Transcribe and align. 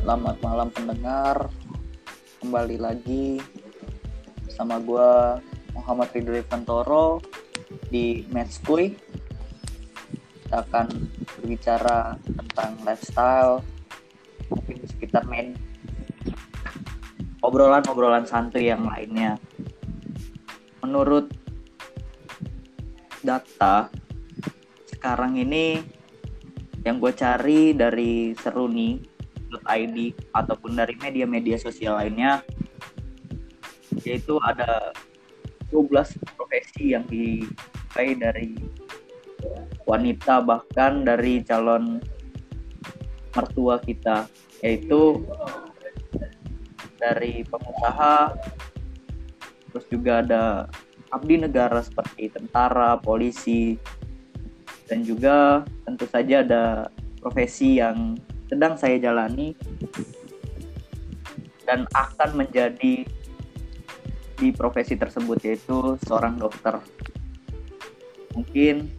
Selamat 0.00 0.40
malam 0.40 0.72
pendengar. 0.72 1.52
Kembali 2.40 2.80
lagi 2.80 3.36
sama 4.48 4.80
gua 4.80 5.36
Muhammad 5.76 6.08
Ridho 6.16 6.40
Fantoro 6.48 7.20
di 7.92 8.24
Matchkuy. 8.32 8.96
Kita 10.40 10.64
akan 10.64 10.88
berbicara 11.36 12.16
tentang 12.16 12.80
lifestyle 12.80 13.60
mungkin 14.48 14.88
sekitar 14.88 15.28
med 15.28 15.52
obrolan-obrolan 17.44 18.24
santai 18.24 18.72
yang 18.72 18.88
lainnya. 18.88 19.36
Menurut 20.80 21.28
data 23.20 23.92
sekarang 24.96 25.36
ini 25.36 25.76
yang 26.88 26.96
gue 26.96 27.12
cari 27.12 27.76
dari 27.76 28.32
seruni.id 29.50 30.14
ataupun 30.30 30.78
dari 30.78 30.94
media-media 31.02 31.58
sosial 31.58 31.98
lainnya 31.98 32.46
yaitu 34.06 34.38
ada 34.46 34.94
12 35.74 35.90
profesi 36.38 36.94
yang 36.94 37.02
disukai 37.10 38.14
dari 38.14 38.54
wanita 39.82 40.38
bahkan 40.46 41.02
dari 41.02 41.42
calon 41.42 41.98
mertua 43.34 43.82
kita 43.82 44.30
yaitu 44.62 45.26
dari 47.02 47.42
pengusaha 47.42 48.34
terus 49.70 49.86
juga 49.90 50.22
ada 50.22 50.44
abdi 51.10 51.42
negara 51.42 51.82
seperti 51.82 52.30
tentara, 52.30 52.94
polisi, 52.98 53.74
dan 54.86 55.02
juga 55.02 55.66
tentu 55.86 56.06
saja 56.06 56.42
ada 56.42 56.64
profesi 57.18 57.78
yang 57.82 58.14
sedang 58.50 58.74
saya 58.74 58.98
jalani 58.98 59.54
dan 61.62 61.86
akan 61.94 62.42
menjadi 62.42 63.06
di 64.34 64.48
profesi 64.50 64.98
tersebut 64.98 65.38
yaitu 65.46 65.94
seorang 66.02 66.34
dokter. 66.34 66.82
Mungkin 68.34 68.90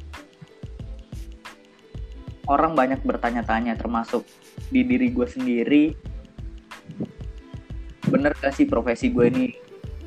orang 2.47 2.71
banyak 2.79 3.03
bertanya-tanya 3.03 3.75
termasuk 3.75 4.23
di 4.71 4.87
diri 4.87 5.11
gue 5.11 5.27
sendiri 5.27 5.85
bener 8.11 8.35
gak 8.39 8.51
sih 8.51 8.67
profesi 8.67 9.07
gue 9.07 9.31
ini 9.31 9.45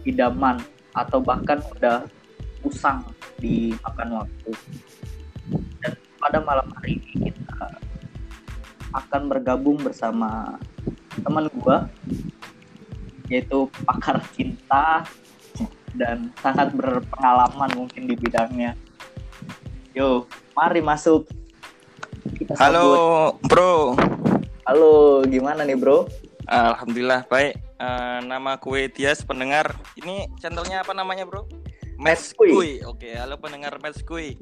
idaman 0.04 0.60
atau 0.92 1.24
bahkan 1.24 1.64
udah 1.72 2.04
usang 2.64 3.00
di 3.40 3.72
makan 3.80 4.24
waktu 4.24 4.50
pada 6.20 6.44
malam 6.44 6.68
hari 6.80 7.00
ini 7.16 7.23
akan 8.94 9.26
bergabung 9.26 9.82
bersama 9.82 10.54
teman 11.18 11.50
gua 11.58 11.90
yaitu 13.26 13.66
pakar 13.82 14.22
cinta 14.36 15.02
dan 15.94 16.30
sangat 16.42 16.74
berpengalaman 16.74 17.70
mungkin 17.74 18.06
di 18.06 18.14
bidangnya. 18.18 18.78
Yo, 19.94 20.26
mari 20.54 20.82
masuk. 20.82 21.26
Kita 22.34 22.58
Halo, 22.58 23.38
Bro. 23.46 23.94
Halo, 24.66 25.22
gimana 25.28 25.62
nih, 25.62 25.78
Bro? 25.78 26.10
Alhamdulillah 26.50 27.24
baik. 27.30 27.56
Uh, 27.78 28.20
nama 28.26 28.58
gue 28.58 28.90
Tias 28.90 29.22
pendengar. 29.22 29.78
Ini 29.96 30.28
channelnya 30.42 30.82
apa 30.82 30.92
namanya, 30.92 31.24
Bro? 31.24 31.46
Meskui. 31.94 32.82
Oke, 32.84 33.14
halo 33.14 33.38
pendengar 33.38 33.78
Meskui. 33.78 34.36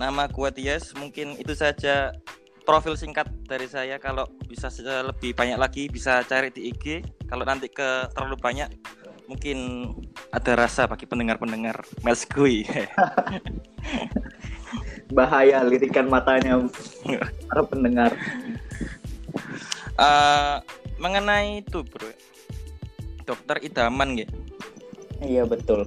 Nama 0.00 0.32
gua 0.32 0.48
Tias, 0.48 0.96
mungkin 0.96 1.36
itu 1.36 1.52
saja 1.52 2.16
profil 2.62 2.94
singkat 2.94 3.26
dari 3.48 3.66
saya. 3.66 3.98
Kalau 3.98 4.28
bisa 4.46 4.70
lebih 5.04 5.34
banyak 5.34 5.58
lagi 5.58 5.90
bisa 5.90 6.22
cari 6.24 6.52
di 6.52 6.70
IG. 6.70 7.02
Kalau 7.26 7.44
nanti 7.44 7.70
ke 7.70 8.10
terlalu 8.14 8.36
banyak 8.38 8.70
mungkin 9.30 9.58
ada 10.34 10.58
rasa 10.58 10.90
bagi 10.90 11.06
pendengar-pendengar 11.06 11.86
Melskui. 12.02 12.66
Bahaya 15.16 15.62
lirikan 15.62 16.10
matanya 16.10 16.58
para 17.46 17.62
pendengar. 17.66 18.10
Uh, 19.94 20.58
mengenai 21.02 21.62
itu, 21.62 21.86
Bro. 21.86 22.10
Dokter 23.26 23.62
idaman 23.62 24.18
gitu. 24.18 24.34
Iya, 25.22 25.46
betul. 25.46 25.86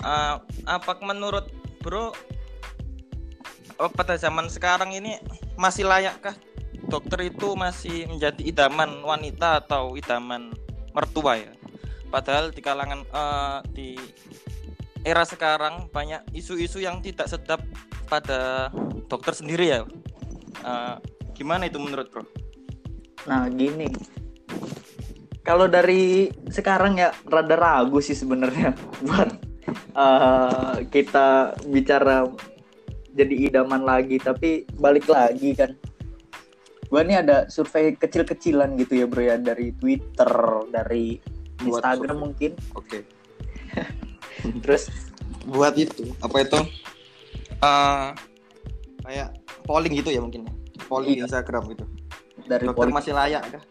Uh, 0.00 0.40
apa 0.64 0.96
menurut 1.04 1.52
Bro 1.84 2.16
oh, 3.78 3.90
pada 3.90 4.18
zaman 4.18 4.50
sekarang 4.50 4.94
ini 4.94 5.18
masih 5.54 5.86
layakkah 5.86 6.34
dokter 6.88 7.28
itu 7.28 7.52
masih 7.54 8.08
menjadi 8.08 8.42
idaman 8.42 9.02
wanita 9.04 9.62
atau 9.64 9.94
idaman 9.94 10.54
mertua 10.94 11.38
ya? 11.38 11.52
Padahal 12.08 12.50
di 12.50 12.60
kalangan 12.64 13.04
uh, 13.12 13.60
di 13.70 13.94
era 15.04 15.22
sekarang 15.22 15.92
banyak 15.92 16.24
isu-isu 16.32 16.80
yang 16.80 17.04
tidak 17.04 17.28
sedap 17.28 17.60
pada 18.08 18.72
dokter 19.06 19.36
sendiri 19.36 19.66
ya. 19.68 19.80
Uh, 20.64 20.96
gimana 21.36 21.68
itu 21.68 21.76
menurut 21.78 22.08
bro? 22.10 22.24
Nah 23.28 23.46
gini, 23.52 23.92
kalau 25.44 25.68
dari 25.68 26.32
sekarang 26.48 26.96
ya 26.96 27.12
rada 27.28 27.54
ragu 27.54 28.00
sih 28.00 28.16
sebenarnya 28.16 28.72
buat 29.06 29.30
uh, 29.92 30.80
kita 30.88 31.60
bicara 31.68 32.24
jadi 33.18 33.34
idaman 33.50 33.82
lagi 33.82 34.22
tapi 34.22 34.62
balik 34.78 35.10
lagi 35.10 35.58
kan. 35.58 35.74
Gua 36.88 37.02
nih 37.04 37.20
ada 37.20 37.36
survei 37.50 37.98
kecil-kecilan 37.98 38.78
gitu 38.78 39.04
ya 39.04 39.06
bro 39.10 39.20
ya 39.20 39.36
dari 39.36 39.74
Twitter 39.76 40.30
dari 40.70 41.18
Instagram 41.66 42.16
buat, 42.16 42.24
mungkin. 42.30 42.50
Oke. 42.78 43.02
Okay. 43.74 44.54
terus? 44.64 44.88
Buat 45.50 45.74
itu 45.74 46.14
apa 46.22 46.36
itu? 46.46 46.60
Uh, 47.58 48.14
kayak 49.02 49.34
polling 49.66 49.98
gitu 49.98 50.14
ya 50.14 50.22
mungkin 50.22 50.46
ya? 50.46 50.52
polling 50.88 51.20
iya. 51.20 51.28
Instagram 51.28 51.68
gitu. 51.76 51.84
Dari 52.48 52.64
dokter 52.64 52.88
polling. 52.88 52.96
masih 52.96 53.12
layak 53.12 53.42
kah? 53.52 53.64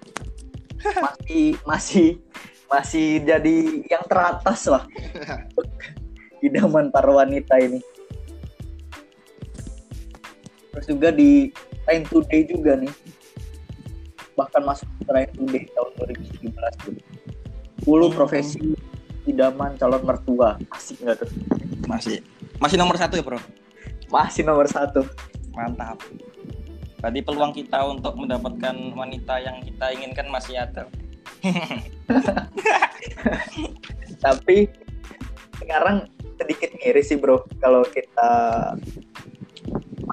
Masih 1.01 1.45
masih 1.65 2.07
masih 2.69 3.07
jadi 3.25 3.57
yang 3.89 4.03
teratas 4.05 4.69
lah. 4.69 4.85
Idaman 6.45 6.93
para 6.93 7.09
wanita 7.09 7.57
ini 7.57 7.81
terus 10.77 10.93
juga 10.93 11.09
di 11.09 11.49
Time 11.89 12.05
Today 12.05 12.45
juga 12.45 12.77
nih. 12.77 12.93
Bahkan 14.37 14.61
masuk 14.61 14.85
Time 15.09 15.33
Today 15.33 15.65
tahun 15.73 15.89
2017 16.45 16.85
tuh. 16.85 16.93
10 17.81 17.89
hmm. 17.89 18.13
profesi 18.13 18.77
idaman 19.25 19.73
calon 19.81 20.05
mertua. 20.05 20.61
Asik 20.69 21.01
nggak 21.01 21.25
tuh? 21.25 21.29
Masih. 21.89 22.21
Masih 22.61 22.77
nomor 22.77 22.93
satu 23.01 23.17
ya 23.17 23.25
bro? 23.25 23.41
Masih 24.13 24.45
nomor 24.45 24.69
satu. 24.69 25.01
Mantap. 25.57 25.97
Berarti 27.01 27.25
peluang 27.25 27.57
kita 27.57 27.81
untuk 27.81 28.13
mendapatkan 28.13 28.77
wanita 28.93 29.41
yang 29.41 29.57
kita 29.65 29.97
inginkan 29.97 30.29
masih 30.29 30.61
ada. 30.61 30.85
Tapi 34.25 34.69
sekarang 35.57 36.05
sedikit 36.37 36.69
miris 36.77 37.09
sih 37.09 37.17
bro. 37.17 37.41
Kalau 37.57 37.81
kita 37.89 38.29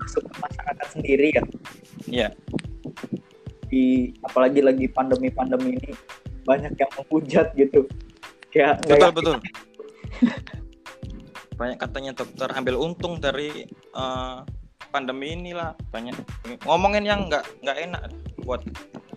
masuk 0.04 0.22
ke 0.28 0.36
masyarakat 0.36 0.86
sendiri 0.92 1.28
ya. 1.32 1.42
Iya. 2.04 2.28
Di 3.72 4.12
apalagi 4.20 4.60
lagi 4.60 4.86
pandemi-pandemi 4.92 5.80
ini 5.80 5.90
banyak 6.44 6.76
yang 6.76 6.92
menghujat 7.00 7.56
gitu. 7.56 7.88
Kayak 8.52 8.84
betul 8.84 9.10
betul. 9.16 9.36
banyak 11.58 11.78
katanya 11.78 12.12
dokter 12.18 12.50
ambil 12.50 12.82
untung 12.82 13.22
dari 13.22 13.70
uh, 13.94 14.42
pandemi 14.90 15.38
inilah 15.38 15.78
banyak 15.94 16.14
ngomongin 16.66 17.06
yang 17.06 17.30
nggak 17.30 17.46
nggak 17.62 17.78
enak 17.78 18.02
buat 18.42 18.58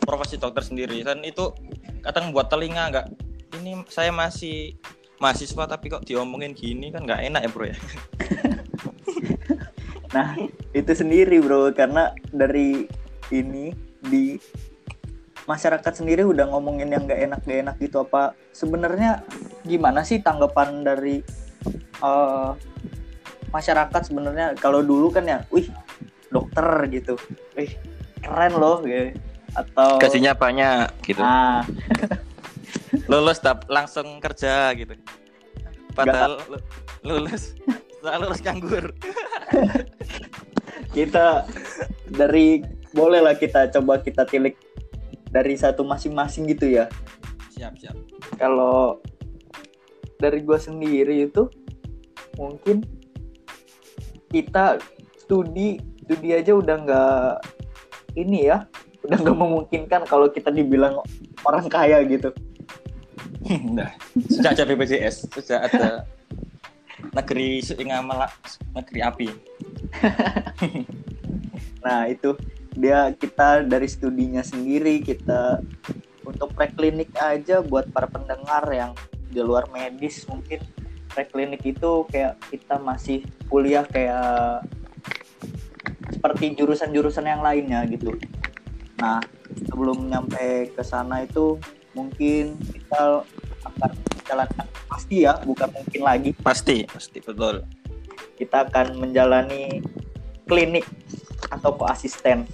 profesi 0.05 0.37
dokter 0.37 0.61
sendiri 0.61 1.01
dan 1.01 1.25
itu 1.25 1.49
kadang 2.05 2.29
buat 2.29 2.45
telinga 2.53 2.93
nggak 2.93 3.07
ini 3.57 3.81
saya 3.89 4.13
masih 4.13 4.77
mahasiswa 5.17 5.65
tapi 5.65 5.89
kok 5.89 6.05
diomongin 6.05 6.53
gini 6.53 6.93
kan 6.93 7.09
nggak 7.09 7.25
enak 7.25 7.41
ya 7.41 7.49
bro 7.49 7.65
ya 7.65 7.77
Nah, 10.15 10.39
itu 10.77 10.91
sendiri 10.93 11.41
bro, 11.41 11.73
karena 11.73 12.13
dari 12.29 12.85
ini 13.33 13.73
di 14.05 14.37
masyarakat 15.47 16.03
sendiri 16.03 16.27
udah 16.27 16.51
ngomongin 16.51 16.91
yang 16.91 17.07
gak 17.07 17.23
enak 17.23 17.39
gak 17.47 17.59
enak 17.63 17.75
gitu 17.79 18.03
apa 18.03 18.35
sebenarnya 18.51 19.23
gimana 19.63 20.03
sih 20.03 20.19
tanggapan 20.19 20.83
dari 20.83 21.23
uh, 22.03 22.51
masyarakat 23.55 24.11
sebenarnya 24.11 24.59
kalau 24.59 24.83
dulu 24.83 25.09
kan 25.09 25.23
ya, 25.23 25.43
wih 25.49 25.67
dokter 26.29 26.67
gitu, 26.91 27.15
wih 27.55 27.71
keren 28.19 28.59
loh 28.59 28.83
gitu 28.83 29.15
atau 29.55 29.97
gajinya 29.97 30.37
banyak 30.37 30.87
gitu. 31.07 31.23
Nah. 31.23 31.63
lulus 33.11 33.39
langsung 33.71 34.19
kerja 34.19 34.75
gitu. 34.75 34.93
Padahal 35.95 36.43
Gak. 36.43 36.61
lulus 37.07 37.55
lulus 38.21 38.39
nganggur. 38.43 38.91
kita 40.97 41.45
dari 42.09 42.65
bolehlah 42.89 43.37
kita 43.37 43.69
coba 43.69 44.01
kita 44.01 44.25
tilik 44.25 44.57
dari 45.29 45.53
satu 45.53 45.85
masing-masing 45.85 46.49
gitu 46.49 46.65
ya. 46.73 46.89
Siap 47.53 47.77
siap. 47.77 47.93
Kalau 48.41 48.97
dari 50.17 50.41
gue 50.41 50.57
sendiri 50.57 51.29
itu 51.29 51.45
mungkin 52.41 52.81
kita 54.33 54.81
studi 55.21 55.77
studi 56.01 56.33
aja 56.33 56.57
udah 56.57 56.75
nggak 56.81 57.31
ini 58.17 58.49
ya 58.49 58.65
udah 59.05 59.17
nggak 59.21 59.37
memungkinkan 59.37 60.01
kalau 60.09 60.25
kita 60.33 60.49
dibilang 60.49 60.97
orang 61.45 61.69
kaya 61.69 62.01
gitu. 62.09 62.33
Nah 63.47 63.93
sejak 64.27 64.59
ada 64.59 64.63
BPJS 64.67 65.29
sejak 65.31 65.71
ada 65.71 66.03
negeri 67.15 67.63
negeri 68.75 68.99
api 68.99 69.27
nah 71.85 72.07
itu 72.09 72.35
dia 72.77 73.09
kita 73.15 73.65
dari 73.65 73.89
studinya 73.89 74.45
sendiri 74.45 75.01
kita 75.01 75.61
untuk 76.27 76.53
preklinik 76.53 77.15
aja 77.17 77.63
buat 77.63 77.89
para 77.89 78.05
pendengar 78.05 78.67
yang 78.69 78.91
di 79.31 79.41
luar 79.41 79.65
medis 79.73 80.27
mungkin 80.29 80.61
preklinik 81.11 81.65
itu 81.65 82.05
kayak 82.11 82.37
kita 82.53 82.77
masih 82.77 83.25
kuliah 83.49 83.81
kayak 83.87 84.61
seperti 86.13 86.53
jurusan-jurusan 86.55 87.25
yang 87.25 87.41
lainnya 87.41 87.81
gitu. 87.89 88.13
Nah, 89.01 89.21
sebelum 89.65 90.09
nyampe 90.09 90.71
ke 90.73 90.83
sana 90.85 91.25
itu 91.25 91.57
mungkin 91.97 92.57
kita 92.61 93.25
akan 93.65 93.91
menjalankan 93.97 94.65
pasti 94.89 95.25
ya, 95.25 95.37
bukan 95.41 95.69
mungkin 95.73 96.01
lagi. 96.05 96.29
Pasti, 96.37 96.85
pasti 96.85 97.17
betul. 97.21 97.65
Kita 98.37 98.69
akan 98.69 99.01
menjalani 99.01 99.81
klinik 100.47 100.85
atau 101.51 101.75
asisten. 101.85 102.47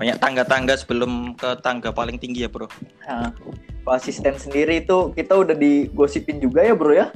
Banyak 0.00 0.16
tangga-tangga 0.16 0.80
sebelum 0.80 1.36
ke 1.36 1.60
tangga 1.60 1.92
paling 1.92 2.16
tinggi 2.16 2.46
ya, 2.46 2.50
Bro. 2.50 2.72
Nah, 3.04 3.34
asisten 3.90 4.38
sendiri 4.38 4.80
itu 4.80 5.12
kita 5.12 5.36
udah 5.36 5.52
digosipin 5.52 6.40
juga 6.40 6.64
ya, 6.64 6.72
Bro 6.72 6.92
ya. 6.94 7.12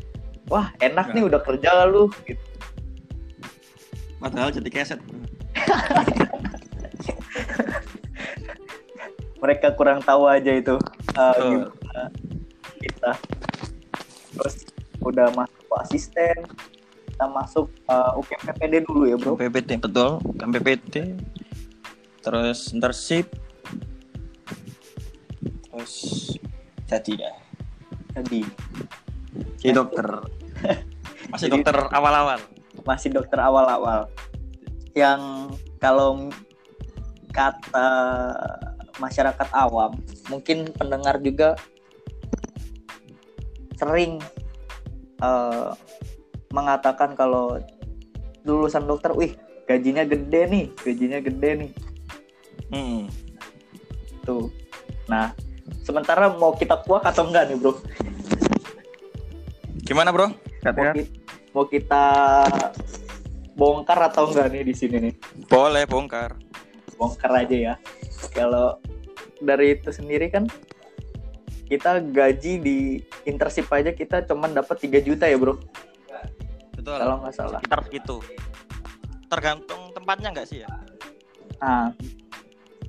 Wah, 0.53 0.69
enak 0.85 1.17
nih 1.17 1.25
udah 1.25 1.41
kerja 1.41 1.89
lu 1.89 2.13
gitu. 2.29 2.43
Padahal 4.21 4.53
jadi 4.53 4.69
keset. 4.69 5.01
Mereka 9.45 9.77
kurang 9.77 10.01
tahu 10.01 10.25
aja 10.25 10.53
itu 10.57 10.77
uh, 11.17 11.37
gimana 11.37 12.09
kita. 12.81 13.13
Terus 14.37 14.65
udah 15.05 15.29
masuk 15.37 15.77
asisten, 15.85 16.37
kita 17.15 17.31
masuk 17.31 17.71
uh, 17.87 18.19
UKPPD 18.19 18.83
dulu 18.91 19.07
ya 19.07 19.15
bro. 19.15 19.39
PPT 19.39 19.79
betul, 19.79 20.19
PPT. 20.35 21.15
Terus 22.27 22.75
internship. 22.75 23.31
Terus 25.71 25.95
jadi 26.91 27.13
ya. 27.15 27.33
Jadi. 28.19 28.43
Jadi 29.63 29.71
dokter. 29.79 30.27
Masih 31.33 31.55
dokter 31.55 31.77
awal-awal. 31.95 32.39
Masih 32.83 33.15
dokter 33.15 33.39
awal-awal. 33.39 34.11
Yang 34.99 35.55
kalau 35.79 36.31
kata 37.31 37.91
masyarakat 38.99 39.49
awam, 39.55 39.99
mungkin 40.31 40.71
pendengar 40.75 41.19
juga 41.23 41.59
sering 43.75 44.23
uh, 45.19 45.75
mengatakan 46.55 47.19
kalau 47.19 47.59
lulusan 48.47 48.87
dokter, 48.87 49.11
wih 49.11 49.35
gajinya 49.67 50.07
gede 50.07 50.41
nih, 50.47 50.65
gajinya 50.87 51.19
gede 51.19 51.51
nih. 51.67 51.71
Hmm. 52.71 53.11
Tuh. 54.23 54.47
Nah, 55.11 55.35
sementara 55.83 56.31
mau 56.31 56.55
kita 56.55 56.79
kuak 56.87 57.03
atau 57.03 57.27
enggak 57.27 57.51
nih, 57.51 57.59
Bro? 57.59 57.83
Gimana, 59.83 60.15
Bro? 60.15 60.31
Mau 60.31 60.71
kita, 60.71 61.05
mau 61.53 61.65
kita 61.67 62.05
bongkar 63.59 63.99
atau 64.09 64.31
enggak 64.31 64.47
nih 64.55 64.63
di 64.63 64.75
sini 64.79 64.97
nih? 65.11 65.15
Boleh 65.51 65.85
bongkar. 65.91 66.39
Bongkar 66.95 67.45
aja 67.45 67.57
ya. 67.57 67.75
Kalau 68.31 68.79
dari 69.43 69.77
itu 69.77 69.91
sendiri 69.91 70.31
kan 70.31 70.47
kita 71.69 72.01
gaji 72.01 72.61
di 72.61 72.79
internship 73.25 73.69
aja 73.73 73.91
kita 73.91 74.23
cuman 74.29 74.53
dapat 74.53 74.85
3 74.85 75.01
juta 75.05 75.25
ya, 75.27 75.37
Bro. 75.37 75.59
Betul. 76.85 77.01
Kalau 77.01 77.17
nggak 77.25 77.33
salah. 77.33 77.61
Sekitar 77.65 77.81
gitu. 77.89 78.17
Tergantung 79.33 79.89
tempatnya 79.97 80.29
nggak 80.37 80.47
sih 80.47 80.61
ya? 80.61 80.71
Nah. 81.65 81.97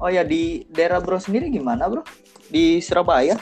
Oh 0.03 0.11
ya 0.11 0.27
di 0.27 0.67
daerah 0.67 0.99
Bro 0.99 1.23
sendiri 1.23 1.47
gimana, 1.47 1.87
Bro? 1.87 2.03
Di 2.51 2.83
Surabaya? 2.83 3.39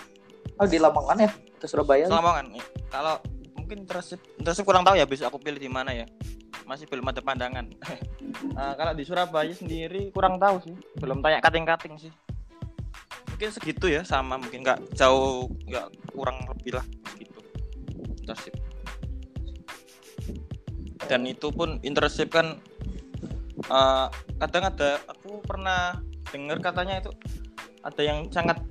Oh, 0.62 0.70
di 0.70 0.78
Lamongan 0.78 1.26
ya? 1.26 1.32
Ke 1.58 1.66
Surabaya? 1.66 2.06
Lamongan. 2.06 2.54
Kalau 2.94 3.18
mungkin 3.58 3.90
internship 3.90 4.22
internship 4.38 4.68
kurang 4.70 4.86
tahu 4.86 5.00
ya 5.00 5.08
bisa 5.10 5.32
aku 5.32 5.42
pilih 5.42 5.58
di 5.58 5.72
mana 5.72 5.96
ya 5.96 6.06
masih 6.68 6.86
belum 6.86 7.10
ada 7.10 7.24
pandangan 7.24 7.66
uh, 8.60 8.74
kalau 8.80 8.94
di 8.94 9.08
Surabaya 9.08 9.50
sendiri 9.56 10.12
kurang 10.12 10.36
tahu 10.36 10.62
sih 10.68 10.76
belum 11.00 11.24
tanya 11.24 11.40
kating-kating 11.40 11.96
sih 11.96 12.12
mungkin 13.32 13.50
segitu 13.50 13.88
ya 13.88 14.04
sama 14.04 14.36
mungkin 14.36 14.68
nggak 14.68 14.94
jauh 15.00 15.48
nggak 15.66 15.90
kurang 16.12 16.44
lebih 16.54 16.76
lah 16.76 16.86
gitu 17.16 17.40
internship 18.20 18.54
dan 21.08 21.28
itu 21.28 21.52
pun 21.54 21.80
internship 21.84 22.32
kan 22.34 22.60
uh, 23.70 24.08
kadang 24.40 24.72
ada 24.72 25.00
aku 25.08 25.40
pernah 25.44 26.00
dengar 26.32 26.60
katanya 26.60 27.04
itu 27.04 27.12
ada 27.84 28.02
yang 28.02 28.26
sangat 28.32 28.64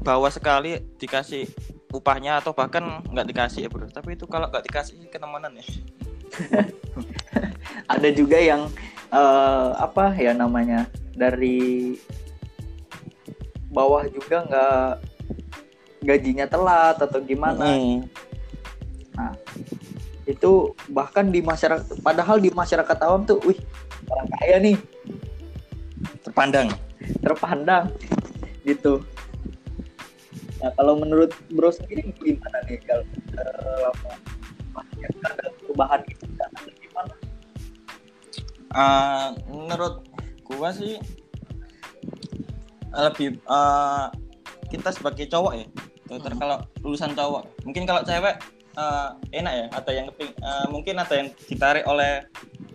bawah 0.00 0.30
sekali 0.32 0.78
dikasih 0.96 1.44
upahnya 1.90 2.38
atau 2.38 2.54
bahkan 2.54 3.02
nggak 3.10 3.26
dikasih 3.34 3.66
ya 3.66 3.68
bro. 3.68 3.86
Tapi 3.90 4.14
itu 4.14 4.24
kalau 4.30 4.46
nggak 4.46 4.64
dikasih 4.70 4.96
ketemuan 5.10 5.50
ya. 5.50 5.64
Ada 7.92 8.08
juga 8.14 8.38
yang 8.38 8.70
uh, 9.10 9.74
apa 9.74 10.14
ya 10.14 10.30
namanya 10.30 10.86
dari 11.12 11.98
bawah 13.70 14.06
juga 14.06 14.46
nggak 14.46 14.90
gajinya 16.06 16.46
telat 16.46 16.96
atau 17.02 17.20
gimana. 17.20 17.66
Hmm. 17.66 18.06
nah 19.10 19.34
itu 20.28 20.76
bahkan 20.92 21.32
di 21.32 21.40
masyarakat 21.40 22.00
padahal 22.04 22.36
di 22.40 22.52
masyarakat 22.52 22.98
awam 23.04 23.24
tuh 23.24 23.40
wih 23.44 23.56
orang 24.08 24.28
kaya 24.40 24.56
nih. 24.60 24.76
Terpandang. 26.24 26.68
Terpandang 27.24 27.84
gitu. 28.64 29.00
Nah 30.60 30.70
kalau 30.76 31.00
menurut 31.00 31.32
bro 31.52 31.72
sendiri 31.72 32.12
gimana 32.20 32.58
nih 32.68 32.78
kalau 32.84 33.04
ada 35.24 35.44
perubahan 35.64 36.00
itu 36.04 36.24
gimana 36.84 37.14
Uh, 38.70 39.34
menurut 39.50 40.06
gua 40.46 40.70
sih 40.70 40.94
lebih 42.94 43.42
uh, 43.50 44.06
kita 44.70 44.94
sebagai 44.94 45.26
cowok 45.26 45.58
ya 45.58 45.66
dokter 46.06 46.30
Hmm. 46.34 46.40
kalau 46.42 46.56
lulusan 46.82 47.10
cowok. 47.14 47.50
Mungkin 47.66 47.82
kalau 47.82 48.02
cewek 48.02 48.38
uh, 48.80 49.08
enak 49.28 49.52
ya 49.52 49.66
ada 49.76 49.90
yang 49.92 50.06
uh, 50.40 50.66
mungkin 50.72 50.96
ada 50.96 51.14
yang 51.20 51.28
ditarik 51.44 51.84
oleh 51.84 52.24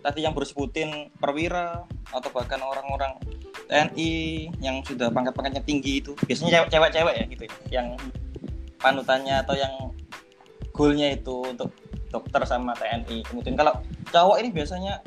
tadi 0.05 0.21
yang 0.21 0.37
baru 0.37 0.45
sebutin 0.45 1.09
perwira 1.17 1.81
atau 2.13 2.29
bahkan 2.29 2.61
orang-orang 2.61 3.17
TNI 3.65 4.13
yang 4.61 4.85
sudah 4.85 5.09
pangkat-pangkatnya 5.09 5.65
tinggi 5.65 6.05
itu. 6.05 6.13
Biasanya 6.29 6.61
cewek- 6.61 6.69
cewek-cewek 6.69 7.15
ya 7.17 7.25
gitu 7.25 7.43
ya, 7.49 7.53
yang 7.81 7.87
panutannya 8.77 9.41
atau 9.41 9.57
yang 9.57 9.73
goalnya 10.69 11.17
itu 11.17 11.41
untuk 11.41 11.73
dokter 12.13 12.45
sama 12.45 12.77
TNI 12.77 13.25
kemudian 13.27 13.57
kalau 13.57 13.75
cowok 14.13 14.37
ini 14.39 14.49
biasanya 14.53 15.03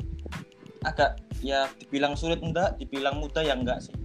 agak 0.83 1.17
ya 1.39 1.65
dibilang 1.79 2.13
sulit 2.13 2.43
enggak 2.43 2.75
dibilang 2.75 3.17
mudah 3.17 3.41
ya 3.41 3.55
enggak 3.55 3.79
sih. 3.79 3.95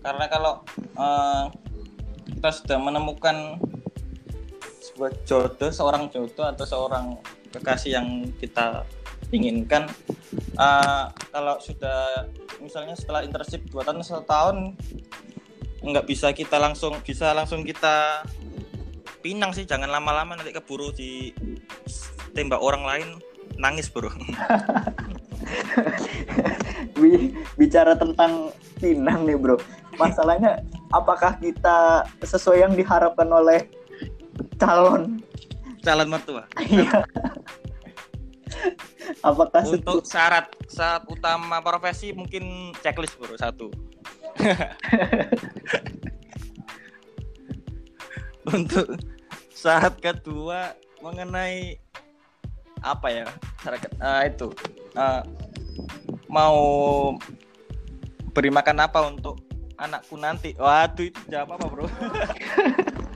Karena 0.00 0.24
kalau 0.32 0.64
eh, 0.96 1.44
kita 2.38 2.50
sudah 2.54 2.78
menemukan 2.80 3.60
sebuah 4.98 5.14
jodoh 5.22 5.70
seorang 5.70 6.10
jodoh 6.10 6.42
atau 6.42 6.66
seorang 6.66 7.14
kekasih 7.54 8.02
yang 8.02 8.34
kita 8.42 8.82
inginkan. 9.30 9.86
Eh, 10.58 11.04
kalau 11.30 11.54
sudah 11.62 12.26
misalnya 12.58 12.98
setelah 12.98 13.22
internship 13.22 13.62
dua 13.70 13.86
tahun 13.86 14.02
satu 14.02 14.26
tahun 14.26 14.74
nggak 15.78 16.02
bisa 16.10 16.34
kita 16.34 16.58
langsung 16.58 16.98
bisa 17.06 17.30
langsung 17.30 17.62
kita 17.62 18.26
pinang 19.22 19.54
sih 19.54 19.62
jangan 19.62 19.86
lama-lama 19.86 20.34
nanti 20.34 20.50
keburu 20.50 20.90
di 20.90 21.30
tembak 22.34 22.58
orang 22.58 22.82
lain 22.82 23.08
nangis 23.54 23.86
bro. 23.86 24.10
Bi- 26.98 27.30
bicara 27.54 27.94
tentang 27.94 28.50
Pinang 28.82 29.26
nih 29.26 29.38
bro. 29.38 29.62
Masalahnya 29.94 30.62
apakah 30.90 31.38
kita 31.38 32.06
sesuai 32.22 32.66
yang 32.66 32.74
diharapkan 32.74 33.26
oleh 33.30 33.77
calon. 34.58 35.22
Calon 35.80 36.08
mertua. 36.10 36.44
Iya. 36.58 37.06
apakah 39.22 39.64
untuk 39.64 40.04
setu- 40.04 40.06
syarat 40.08 40.46
syarat 40.68 41.04
utama 41.08 41.62
profesi 41.64 42.12
mungkin 42.12 42.74
checklist 42.82 43.16
bro 43.16 43.36
satu. 43.38 43.70
Untuk 48.48 48.96
saat 49.52 50.00
kedua 50.00 50.72
mengenai 51.04 51.76
apa 52.80 53.08
ya 53.12 53.28
masyarakat 53.60 53.92
uh, 54.00 54.22
itu 54.24 54.48
uh, 54.96 55.20
mau 56.32 56.56
beri 58.32 58.48
makan 58.48 58.88
apa 58.88 59.04
untuk 59.04 59.36
anakku 59.76 60.16
nanti? 60.16 60.56
Waduh 60.56 61.12
itu 61.12 61.20
jawab 61.28 61.60
apa 61.60 61.66
bro 61.68 61.84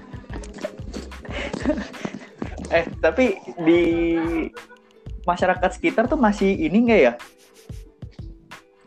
eh 2.77 2.85
tapi 3.01 3.37
di 3.61 3.83
masyarakat 5.23 5.71
sekitar 5.79 6.09
tuh 6.09 6.19
masih 6.19 6.51
ini 6.51 6.79
enggak 6.89 7.01
ya? 7.01 7.13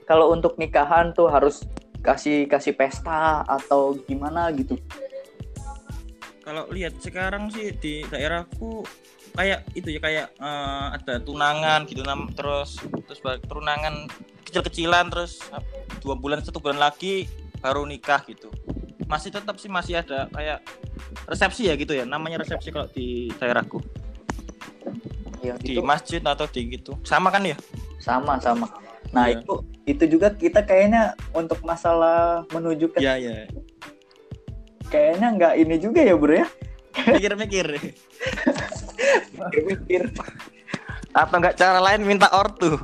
Kalau 0.06 0.30
untuk 0.34 0.58
nikahan 0.62 1.16
tuh 1.16 1.30
harus 1.32 1.66
kasih 2.06 2.46
kasih 2.46 2.78
pesta 2.78 3.42
atau 3.46 3.98
gimana 4.06 4.54
gitu? 4.54 4.78
Kalau 6.46 6.70
lihat 6.70 7.02
sekarang 7.02 7.50
sih 7.50 7.74
di 7.74 8.06
daerahku 8.06 8.86
kayak 9.34 9.66
itu 9.74 9.98
ya 9.98 10.00
kayak 10.00 10.28
uh, 10.38 10.94
ada 10.96 11.20
tunangan 11.20 11.84
gitu 11.90 12.06
nam 12.06 12.32
terus 12.32 12.80
terus 13.10 13.20
tunangan 13.50 14.08
kecil-kecilan 14.48 15.12
terus 15.12 15.44
dua 16.00 16.16
bulan 16.16 16.40
satu 16.46 16.62
bulan 16.62 16.78
lagi 16.78 17.26
baru 17.60 17.84
nikah 17.90 18.22
gitu. 18.30 18.54
Masih 19.10 19.34
tetap 19.34 19.58
sih 19.58 19.68
masih 19.68 20.06
ada 20.06 20.30
kayak 20.30 20.62
resepsi 21.26 21.70
ya 21.70 21.74
gitu 21.76 21.94
ya 21.96 22.04
namanya 22.08 22.42
resepsi 22.42 22.70
kalau 22.72 22.88
di 22.92 23.32
daerahku. 23.40 23.80
Ya, 25.46 25.54
di 25.62 25.78
masjid 25.78 26.24
atau 26.26 26.50
di 26.50 26.74
gitu. 26.74 26.98
Sama 27.06 27.30
kan 27.30 27.46
ya? 27.46 27.58
Sama 28.02 28.42
sama. 28.42 28.66
Nah 29.14 29.30
ya. 29.30 29.40
itu 29.40 29.54
itu 29.86 30.04
juga 30.18 30.34
kita 30.34 30.66
kayaknya 30.66 31.14
untuk 31.32 31.62
masalah 31.62 32.44
menuju 32.50 32.90
ke 32.90 32.98
ya 33.00 33.22
ya 33.22 33.46
kayaknya 34.90 35.28
nggak 35.36 35.54
ini 35.62 35.76
juga 35.82 36.02
ya 36.02 36.16
bro 36.18 36.34
ya? 36.34 36.48
Mikir-mikir. 36.96 37.68
Mikir 39.68 40.04
atau 41.16 41.40
nggak 41.40 41.56
cara 41.56 41.80
lain 41.80 42.04
minta 42.04 42.28
ortu? 42.36 42.76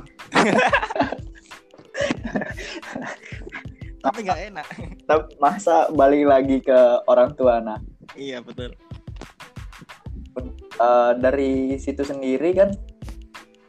Tapi 4.02 4.18
nggak 4.24 4.40
enak. 4.52 4.66
Masa 5.36 5.92
balik 5.92 6.24
lagi 6.24 6.64
ke 6.64 6.78
orang 7.04 7.36
tua 7.36 7.60
nah 7.60 7.76
iya 8.16 8.38
betul. 8.42 8.74
Uh, 10.82 11.14
dari 11.20 11.78
situ 11.78 12.02
sendiri 12.02 12.56
kan 12.56 12.74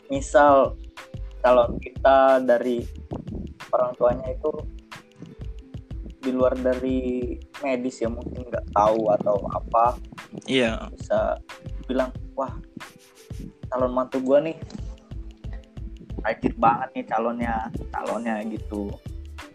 misal 0.10 0.74
kalau 1.44 1.76
kita 1.78 2.42
dari 2.42 2.82
orang 3.70 3.92
tuanya 4.00 4.28
itu 4.34 4.52
di 6.24 6.32
luar 6.32 6.56
dari 6.56 7.36
medis 7.60 8.00
ya 8.00 8.08
mungkin 8.08 8.48
nggak 8.48 8.72
tahu 8.72 9.12
atau 9.12 9.36
apa 9.52 10.00
iya. 10.48 10.88
bisa 10.96 11.36
bilang 11.84 12.16
wah 12.34 12.56
calon 13.68 13.92
mantu 13.92 14.24
gua 14.24 14.40
nih 14.40 14.56
rajin 16.24 16.56
banget 16.56 16.90
nih 16.96 17.06
calonnya 17.12 17.54
calonnya 17.92 18.40
gitu. 18.48 18.88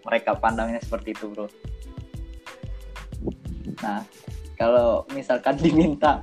Mereka 0.04 0.36
pandangnya 0.36 0.80
seperti 0.84 1.16
itu 1.16 1.32
bro. 1.32 1.48
Nah 3.80 4.04
kalau 4.58 5.06
misalkan 5.14 5.54
diminta 5.64 6.20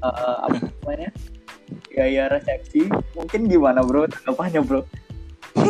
uh, 0.00 0.48
apa 0.48 0.56
namanya 0.82 1.12
gaya 1.94 2.26
resepsi 2.32 2.90
mungkin 3.14 3.46
gimana 3.46 3.84
bro? 3.86 4.08
Tanggapannya 4.10 4.60
bro? 4.66 4.82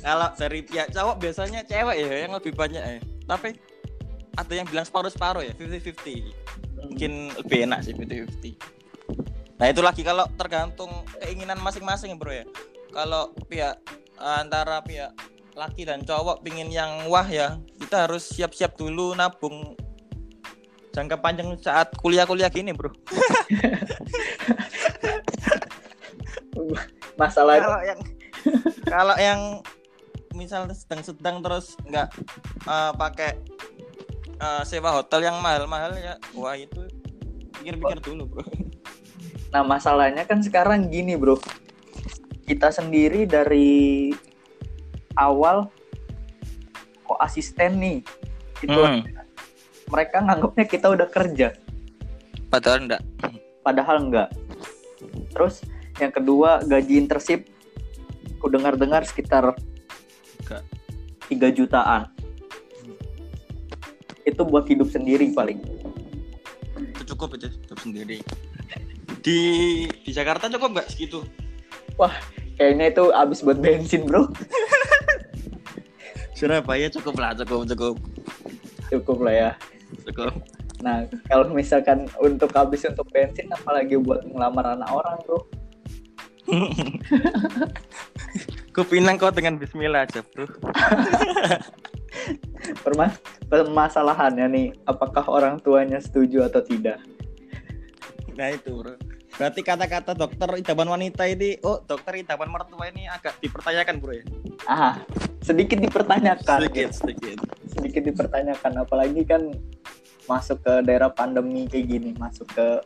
Kalau 0.00 0.32
dari 0.32 0.64
pihak 0.64 0.96
cowok 0.96 1.16
biasanya 1.20 1.60
cewek 1.64 1.96
ya 1.96 2.24
yang 2.24 2.32
lebih 2.32 2.56
banyak 2.56 2.80
ya. 2.80 3.00
Tapi 3.28 3.52
ada 4.36 4.52
yang 4.52 4.66
bilang 4.68 4.86
separuh-separuh 4.86 5.42
ya 5.44 5.52
50-50 5.58 6.00
hmm. 6.00 6.30
mungkin 6.86 7.12
lebih 7.34 7.58
enak 7.66 7.80
sih 7.82 7.92
50-50 7.92 8.56
nah 9.60 9.68
itu 9.68 9.84
lagi 9.84 10.00
kalau 10.00 10.24
tergantung 10.40 10.88
keinginan 11.20 11.60
masing-masing 11.60 12.16
bro 12.16 12.32
ya. 12.32 12.48
Kalau 12.96 13.36
pihak 13.44 13.76
antara 14.16 14.80
pihak 14.80 15.12
laki 15.60 15.84
dan 15.84 16.00
cowok 16.08 16.40
pingin 16.40 16.72
yang 16.72 17.04
wah 17.12 17.28
ya 17.28 17.60
kita 17.76 18.08
harus 18.08 18.24
siap-siap 18.32 18.80
dulu 18.80 19.12
nabung 19.12 19.76
jangka 20.96 21.20
panjang 21.20 21.52
saat 21.60 21.92
kuliah-kuliah 22.00 22.48
gini 22.48 22.72
bro. 22.72 22.88
Masalah 27.20 27.60
kalau 27.60 27.80
yang 27.84 28.00
kalau 28.88 29.16
yang 29.20 29.40
misal 30.32 30.64
sedang-sedang 30.72 31.44
terus 31.44 31.76
nggak 31.84 32.08
uh, 32.64 32.96
pakai 32.96 33.36
uh, 34.40 34.64
sewa 34.64 34.96
hotel 34.96 35.28
yang 35.28 35.36
mahal-mahal 35.44 35.92
ya 36.00 36.16
wah 36.32 36.56
itu 36.56 36.88
pikir-pikir 37.60 38.00
dulu 38.00 38.24
bro. 38.24 38.44
Nah 39.52 39.60
masalahnya 39.60 40.24
kan 40.24 40.40
sekarang 40.40 40.88
gini 40.88 41.20
bro. 41.20 41.36
Kita 42.48 42.72
sendiri 42.72 43.28
dari 43.28 44.10
awal 45.20 45.68
kok 47.04 47.20
asisten 47.20 47.76
nih 47.76 47.98
itu 48.64 48.80
hmm. 48.80 49.04
mereka 49.92 50.24
nganggapnya 50.24 50.64
kita 50.64 50.86
udah 50.88 51.08
kerja. 51.12 51.52
Padahal 52.48 52.88
enggak 52.88 53.02
padahal 53.60 53.96
enggak 54.08 54.28
terus 55.36 55.60
yang 56.00 56.10
kedua 56.10 56.64
gaji 56.64 56.96
internship. 56.96 57.44
Ku 58.40 58.48
dengar-dengar 58.48 59.04
sekitar 59.04 59.52
tiga 61.28 61.48
jutaan. 61.52 62.08
Itu 64.24 64.48
buat 64.48 64.64
hidup 64.64 64.88
sendiri 64.88 65.28
paling. 65.36 65.60
Itu 66.96 67.14
cukup 67.14 67.36
itu 67.36 67.52
hidup 67.52 67.78
sendiri. 67.84 68.24
Di 69.20 69.40
di 69.92 70.10
Jakarta 70.10 70.48
cukup 70.48 70.80
nggak 70.80 70.88
segitu? 70.88 71.20
Wah 72.00 72.16
kayaknya 72.60 72.92
itu 72.92 73.04
habis 73.16 73.40
buat 73.40 73.56
bensin 73.56 74.04
bro 74.04 74.28
Surabaya 76.40 76.88
cukup 76.88 77.20
lah 77.20 77.36
cukup 77.36 77.68
cukup 77.68 78.00
cukup 78.88 79.18
lah 79.20 79.34
ya 79.36 79.50
cukup 80.08 80.32
nah 80.80 81.04
kalau 81.28 81.52
misalkan 81.52 82.08
untuk 82.16 82.48
habis 82.56 82.88
untuk 82.88 83.04
bensin 83.12 83.52
apalagi 83.52 84.00
buat 84.00 84.24
ngelamar 84.24 84.80
anak 84.80 84.88
orang 84.88 85.20
bro 85.28 85.44
Kupinang 88.70 89.18
kau 89.18 89.34
dengan 89.34 89.58
Bismillah 89.58 90.06
aja 90.06 90.22
bro. 90.22 90.46
Permas 92.86 93.18
permasalahannya 93.50 94.46
nih, 94.46 94.70
apakah 94.86 95.26
orang 95.26 95.58
tuanya 95.58 95.98
setuju 95.98 96.46
atau 96.46 96.62
tidak? 96.62 97.02
Nah 98.38 98.54
itu 98.54 98.70
bro. 98.70 98.94
Berarti 99.40 99.64
kata-kata 99.64 100.12
dokter 100.12 100.60
idaman 100.60 101.00
wanita 101.00 101.24
ini, 101.24 101.56
oh 101.64 101.80
dokter 101.80 102.20
idaman 102.20 102.52
mertua 102.52 102.92
ini 102.92 103.08
agak 103.08 103.40
dipertanyakan 103.40 103.96
bro 103.96 104.12
ya? 104.12 104.24
Ah, 104.68 105.00
sedikit 105.40 105.80
dipertanyakan. 105.80 106.68
Sedikit, 106.68 106.88
sedikit. 106.92 107.36
Sedikit 107.64 108.02
dipertanyakan, 108.04 108.84
apalagi 108.84 109.24
kan 109.24 109.48
masuk 110.28 110.60
ke 110.60 110.84
daerah 110.84 111.08
pandemi 111.08 111.64
kayak 111.64 111.88
gini, 111.88 112.12
masuk 112.20 112.52
ke 112.52 112.84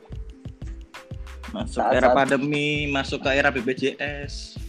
masuk 1.51 1.83
saat, 1.83 1.99
era 1.99 2.15
pandemi, 2.15 2.87
masuk 2.87 3.27
ke 3.27 3.31
era 3.35 3.51
BPJS 3.51 4.63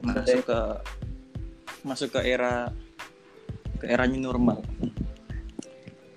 masuk 0.00 0.40
ke 0.48 0.60
masuk 1.84 2.08
ke 2.16 2.20
era 2.24 2.72
ke 3.80 3.88
era 3.88 4.04
new 4.08 4.20
normal. 4.20 4.60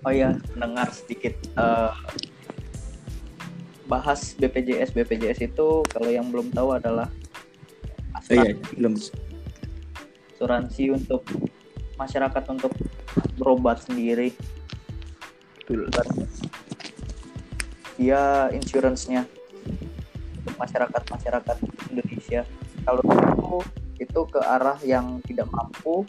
Oh 0.03 0.11
ya, 0.11 0.35
dengar 0.59 0.91
sedikit 0.91 1.31
uh, 1.55 1.95
bahas 3.87 4.35
BPJS 4.39 4.95
BPJS 4.95 5.39
itu 5.43 5.83
kalau 5.91 6.09
yang 6.09 6.31
belum 6.31 6.51
tahu 6.55 6.75
adalah 6.75 7.11
asuransi, 8.15 8.39
oh, 8.39 8.45
iya, 8.47 8.55
belum. 8.79 8.93
Asuransi 10.35 10.83
untuk 10.91 11.21
masyarakat 11.99 12.43
untuk 12.51 12.71
berobat 13.37 13.83
sendiri. 13.83 14.31
Betul. 15.63 15.87
Dia 17.99 18.49
insurance-nya. 18.51 19.27
Untuk 20.43 20.55
masyarakat 20.59 21.03
masyarakat 21.07 21.57
Indonesia. 21.91 22.41
Kalau 22.83 23.01
dulu 23.03 23.63
itu 23.99 24.19
ke 24.27 24.39
arah 24.43 24.79
yang 24.83 25.23
tidak 25.23 25.47
mampu. 25.51 26.03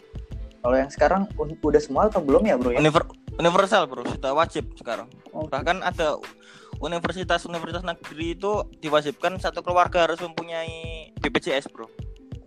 Kalau 0.59 0.75
yang 0.75 0.89
sekarang 0.89 1.29
udah 1.37 1.81
semua 1.81 2.09
atau 2.09 2.19
belum 2.19 2.43
ya 2.49 2.57
bro 2.57 2.73
ya? 2.73 2.81
Univer 2.81 3.05
universal 3.37 3.85
bro. 3.85 4.03
Sudah 4.09 4.33
wajib 4.33 4.65
sekarang. 4.75 5.07
Okay. 5.29 5.51
bahkan 5.51 5.77
ada 5.83 6.17
universitas-universitas 6.79 7.83
negeri 7.85 8.35
itu 8.35 8.67
diwajibkan 8.83 9.39
satu 9.39 9.63
keluarga 9.63 10.07
harus 10.07 10.19
mempunyai 10.19 11.11
BPJS 11.19 11.71
bro. 11.71 11.87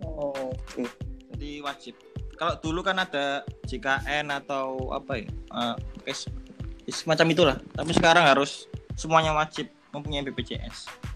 Oh, 0.05 0.31
oke. 0.31 0.53
Okay. 0.69 0.87
jadi 1.35 1.51
wajib. 1.63 1.95
Kalau 2.39 2.55
dulu 2.59 2.79
kan 2.83 2.99
ada 3.03 3.43
JKN 3.67 4.31
atau 4.31 4.95
apa 4.95 5.19
ya 5.19 5.27
uh, 5.51 5.75
semacam 6.87 7.27
itulah. 7.31 7.57
Tapi 7.75 7.91
sekarang 7.91 8.23
harus 8.27 8.69
semuanya 8.95 9.35
wajib 9.35 9.67
mempunyai 9.91 10.23
BPJS 10.27 11.09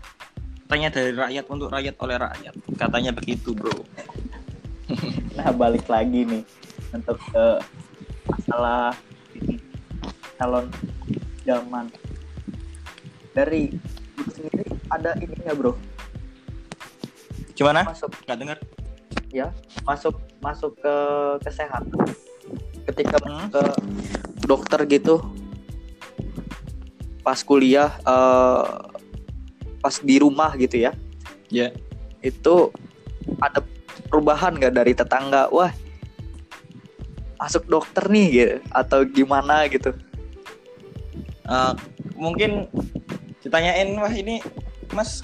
katanya 0.73 0.89
dari 0.89 1.13
rakyat 1.13 1.45
untuk 1.53 1.69
rakyat 1.69 1.95
oleh 2.01 2.17
rakyat. 2.17 2.53
Katanya 2.81 3.13
begitu 3.13 3.53
bro. 3.53 3.77
Nah 5.37 5.53
balik 5.53 5.85
lagi 5.85 6.25
nih. 6.25 6.41
Untuk 6.89 7.21
ke 7.29 7.45
masalah 8.25 8.97
ini 9.37 9.61
calon 10.41 10.65
idaman 11.45 11.93
dari 13.33 13.73
lu 14.15 14.23
sendiri 14.29 14.63
ada 14.87 15.17
ini 15.17 15.33
nggak 15.35 15.57
bro 15.57 15.73
Gimana? 17.53 17.85
masuk 17.85 18.09
Gak 18.23 18.37
dengar. 18.37 18.57
ya 19.29 19.49
masuk 19.81 20.13
masuk 20.39 20.77
ke 20.77 20.95
kesehatan 21.41 21.89
ketika 22.85 23.17
Hmm. 23.17 23.49
ke 23.49 23.63
dokter 24.43 24.85
gitu 24.85 25.21
pas 27.21 27.39
kuliah 27.41 27.89
eh, 27.99 28.65
pas 29.79 29.95
di 29.97 30.15
rumah 30.17 30.53
gitu 30.55 30.77
ya 30.79 30.93
Ya. 31.49 31.69
itu 32.19 32.69
ada 33.39 33.61
perubahan 34.09 34.53
nggak 34.53 34.73
dari 34.73 34.93
tetangga 34.93 35.49
wah 35.49 35.69
masuk 37.37 37.65
dokter 37.65 38.05
nih 38.07 38.27
gitu 38.29 38.55
atau 38.69 39.01
gimana 39.03 39.65
gitu 39.67 39.91
Eh, 41.43 41.73
mungkin 42.15 42.71
ditanyain 43.53 43.93
wah 44.01 44.09
ini 44.09 44.41
Mas 44.97 45.21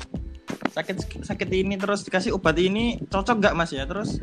sakit 0.70 1.26
sakit 1.26 1.50
ini 1.50 1.82
terus 1.82 2.06
dikasih 2.06 2.38
obat 2.38 2.62
ini 2.62 3.02
cocok 3.10 3.42
nggak 3.42 3.58
Mas 3.58 3.74
ya? 3.74 3.90
Terus 3.90 4.22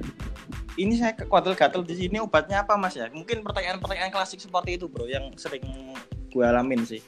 ini 0.79 0.95
saya 0.95 1.19
gatel-gatel 1.19 1.83
di 1.83 2.07
sini 2.07 2.23
obatnya 2.23 2.63
apa 2.63 2.79
Mas 2.79 2.95
ya? 2.95 3.11
Mungkin 3.11 3.43
pertanyaan-pertanyaan 3.43 4.15
klasik 4.15 4.39
seperti 4.39 4.79
itu 4.79 4.87
bro 4.87 5.11
yang 5.11 5.35
sering 5.35 5.91
gue 6.31 6.45
alamin 6.47 6.87
sih. 6.87 7.03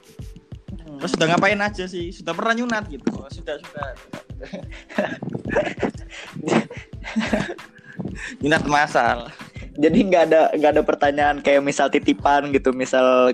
Terus 0.98 1.14
sudah 1.14 1.30
ngapain 1.30 1.62
aja 1.62 1.86
sih? 1.86 2.10
Sudah 2.10 2.34
pernah 2.34 2.58
nyunat 2.58 2.90
gitu? 2.90 3.06
Oh, 3.14 3.30
sudah 3.30 3.62
sudah. 3.62 3.94
nyunat 8.42 8.66
masal. 8.66 9.30
jadi 9.78 9.94
nggak 9.94 10.22
ada 10.26 10.50
nggak 10.58 10.72
ada 10.74 10.82
pertanyaan 10.82 11.38
kayak 11.38 11.62
misal 11.62 11.86
titipan 11.86 12.50
gitu 12.50 12.74
misal 12.74 13.30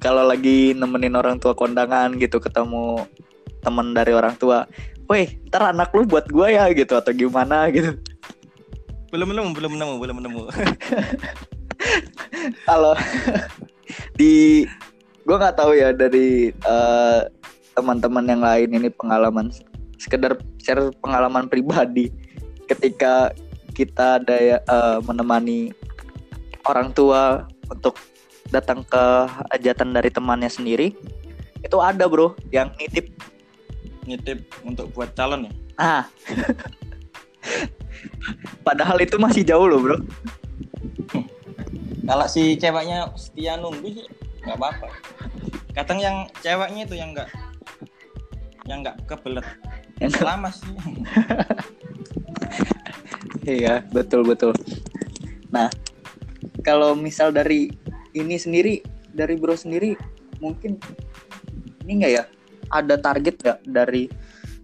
kalau 0.00 0.28
lagi 0.28 0.76
nemenin 0.76 1.16
orang 1.16 1.40
tua 1.40 1.56
kondangan 1.56 2.14
gitu 2.20 2.38
ketemu 2.38 3.08
temen 3.64 3.96
dari 3.96 4.12
orang 4.14 4.36
tua 4.38 4.68
Woi, 5.06 5.38
ntar 5.46 5.70
anak 5.70 5.94
lu 5.94 6.02
buat 6.02 6.26
gua 6.26 6.50
ya 6.50 6.66
gitu 6.74 6.98
atau 6.98 7.14
gimana 7.14 7.70
gitu. 7.70 7.94
Belum 9.14 9.30
nemu, 9.30 9.54
belum 9.54 9.72
nemu, 9.78 9.94
belum 10.02 10.18
nemu. 10.18 10.42
Kalau 12.66 12.98
di 14.18 14.66
gua 15.22 15.38
nggak 15.38 15.56
tahu 15.62 15.78
ya 15.78 15.94
dari 15.94 16.50
eh, 16.50 17.20
teman-teman 17.78 18.26
yang 18.26 18.42
lain 18.42 18.82
ini 18.82 18.90
pengalaman 18.90 19.54
sekedar 19.94 20.34
share 20.58 20.90
pengalaman 20.98 21.46
pribadi 21.46 22.10
ketika 22.66 23.30
kita 23.78 24.18
ada 24.18 24.58
eh, 24.58 24.98
menemani 25.06 25.70
orang 26.66 26.90
tua 26.90 27.46
untuk 27.70 27.94
datang 28.50 28.82
ke 28.86 29.02
hajatan 29.54 29.94
dari 29.94 30.10
temannya 30.10 30.50
sendiri 30.50 30.94
itu 31.64 31.76
ada 31.82 32.06
bro 32.06 32.36
yang 32.54 32.70
nitip 32.78 33.10
Nitip 34.06 34.46
untuk 34.62 34.94
buat 34.94 35.10
calon 35.18 35.50
ya. 35.50 35.52
ah 35.82 36.04
padahal 38.66 39.02
itu 39.02 39.18
masih 39.18 39.42
jauh 39.42 39.66
loh 39.66 39.82
bro 39.82 39.98
Kalau 42.06 42.26
si 42.30 42.54
ceweknya 42.54 43.10
setia 43.18 43.58
nunggu 43.58 43.90
sih 43.90 44.06
nggak 44.46 44.62
apa-apa. 44.62 44.86
Kadang 45.74 45.98
yang 45.98 46.16
ceweknya 46.38 46.86
itu 46.86 46.94
yang 46.94 47.10
nggak 47.10 47.26
yang 48.70 48.86
nggak 48.86 48.94
kebelet 49.10 49.42
yang 49.98 50.14
lama 50.22 50.54
sih. 50.54 50.70
Iya, 53.46 53.86
betul 53.94 54.26
betul. 54.26 54.50
Nah, 55.54 55.70
kalau 56.66 56.98
misal 56.98 57.30
dari 57.30 57.70
ini 58.16 58.40
sendiri, 58.40 58.80
dari 59.12 59.36
bro 59.36 59.52
sendiri, 59.52 59.92
mungkin 60.40 60.80
ini 61.84 61.92
enggak 62.00 62.12
ya? 62.12 62.24
Ada 62.72 62.96
target 62.98 63.34
nggak 63.44 63.58
dari 63.68 64.08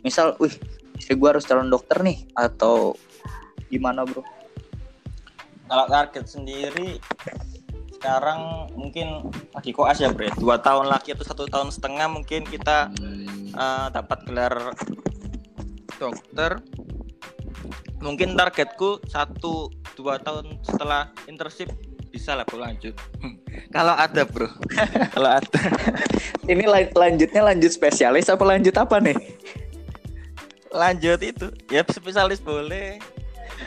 misal, 0.02 0.34
wih, 0.40 0.52
istri 0.96 1.14
gua 1.14 1.36
harus 1.36 1.44
calon 1.44 1.68
dokter 1.68 2.00
nih, 2.00 2.24
atau 2.34 2.96
gimana 3.68 4.08
bro? 4.08 4.24
Kalau 5.68 5.86
target 5.88 6.24
sendiri 6.28 7.00
sekarang 8.02 8.66
mungkin 8.74 9.30
lagi 9.54 9.70
koas 9.70 10.02
ya 10.02 10.10
bre 10.10 10.26
dua 10.34 10.58
tahun 10.58 10.90
lagi 10.90 11.14
atau 11.14 11.22
satu 11.22 11.46
tahun 11.46 11.70
setengah 11.70 12.10
mungkin 12.10 12.42
kita 12.42 12.90
eh, 13.54 13.86
dapat 13.94 14.26
gelar 14.26 14.74
dokter 16.02 16.58
mungkin 18.02 18.34
targetku 18.34 18.98
satu 19.06 19.70
dua 19.94 20.18
tahun 20.18 20.58
setelah 20.66 21.14
internship 21.30 21.70
bisa 22.22 22.38
lah 22.38 22.46
bro 22.46 22.62
lanjut. 22.62 22.94
Kalau 23.74 23.98
ada 23.98 24.22
bro. 24.22 24.46
Kalau 25.18 25.30
ada. 25.42 25.60
Ini 26.52 26.70
lan- 26.70 26.94
lanjutnya 26.94 27.42
lanjut 27.42 27.74
spesialis 27.74 28.30
apa 28.30 28.46
lanjut 28.46 28.78
apa 28.78 29.02
nih? 29.02 29.18
lanjut 30.70 31.18
itu. 31.20 31.50
Ya 31.66 31.82
spesialis 31.82 32.38
boleh. 32.38 33.02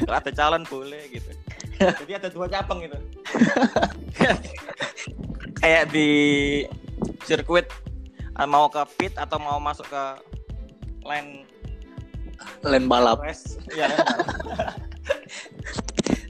Kalau 0.08 0.16
ada 0.16 0.32
calon 0.32 0.64
boleh 0.64 1.04
gitu. 1.12 1.32
Jadi 1.76 2.12
ada 2.16 2.32
dua 2.32 2.48
cabang 2.48 2.80
gitu. 2.80 2.96
Kayak 5.60 5.92
di 5.92 6.10
sirkuit 7.28 7.68
ah, 8.40 8.48
mau 8.48 8.72
ke 8.72 8.80
pit 8.96 9.14
atau 9.20 9.36
mau 9.36 9.60
masuk 9.60 9.84
ke 9.92 10.04
line 11.04 11.44
Lain 12.64 12.88
balap. 12.88 13.20
ya. 13.76 13.92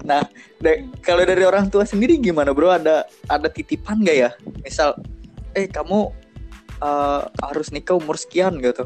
Nah, 0.06 0.22
da- 0.62 0.82
kalau 1.02 1.26
dari 1.26 1.42
orang 1.42 1.68
tua 1.74 1.84
sendiri 1.84 2.22
gimana 2.22 2.54
bro? 2.54 2.70
Ada 2.70 3.10
ada 3.26 3.48
titipan 3.50 4.06
nggak 4.06 4.18
ya? 4.18 4.30
Misal, 4.62 4.94
eh 5.58 5.66
kamu 5.66 6.14
eh, 6.80 7.22
harus 7.42 7.74
nikah 7.74 7.98
umur 7.98 8.16
sekian 8.16 8.62
gitu, 8.62 8.86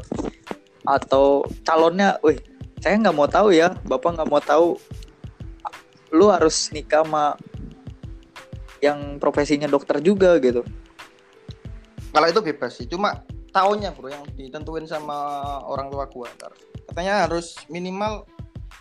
atau 0.88 1.44
calonnya, 1.62 2.16
wih, 2.24 2.40
saya 2.80 2.96
nggak 2.96 3.16
mau 3.16 3.28
tahu 3.28 3.52
ya, 3.52 3.76
bapak 3.84 4.16
nggak 4.16 4.30
mau 4.30 4.40
tahu, 4.40 4.80
lu 6.10 6.26
harus 6.30 6.70
nikah 6.74 7.06
sama 7.06 7.38
yang 8.80 9.20
profesinya 9.20 9.68
dokter 9.68 10.00
juga 10.00 10.34
gitu. 10.40 10.64
kalau 12.10 12.26
itu 12.26 12.40
bebas 12.42 12.74
sih 12.74 12.90
cuma 12.90 13.22
tahunnya 13.54 13.94
bro 13.94 14.10
yang 14.10 14.24
ditentuin 14.34 14.82
sama 14.88 15.14
orang 15.62 15.92
tua 15.92 16.10
gua 16.10 16.26
ntar. 16.34 16.50
katanya 16.90 17.28
harus 17.28 17.54
minimal 17.70 18.26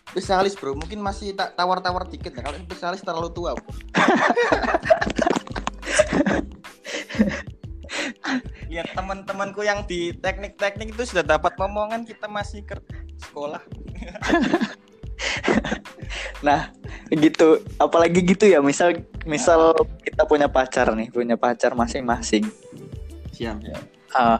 spesialis 0.09 0.57
bro. 0.57 0.73
Mungkin 0.73 0.99
masih 0.99 1.37
tak 1.37 1.53
tawar-tawar 1.53 2.09
dikit 2.09 2.33
ya 2.33 2.41
kalau 2.41 2.57
spesialis 2.57 3.05
terlalu 3.05 3.29
tua 3.31 3.53
bro. 3.55 3.69
Lihat 8.69 8.93
teman-temanku 8.93 9.65
yang 9.65 9.81
di 9.89 10.13
teknik-teknik 10.13 10.93
itu 10.93 11.03
sudah 11.09 11.25
dapat 11.25 11.57
momongan 11.57 12.05
kita 12.05 12.29
masih 12.29 12.61
ke 12.65 12.77
sekolah. 13.21 13.61
Nah, 16.39 16.71
gitu, 17.11 17.59
apalagi 17.75 18.23
gitu 18.23 18.47
ya, 18.47 18.63
misal 18.63 19.03
misal 19.27 19.75
kita 19.99 20.23
punya 20.23 20.47
pacar 20.47 20.87
nih, 20.95 21.11
punya 21.11 21.35
pacar 21.35 21.75
masing-masing. 21.75 22.47
siap. 23.35 23.59
Ya 23.59 23.75
Ah, 24.15 24.39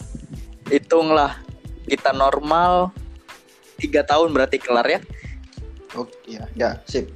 hitunglah. 0.71 1.35
Kita 1.83 2.15
normal 2.15 2.95
tiga 3.75 4.07
tahun 4.07 4.31
berarti 4.31 4.63
kelar 4.63 4.87
ya 4.87 5.03
oke 5.95 6.13
ya 6.25 6.45
ya 6.53 6.77
sip. 6.85 7.09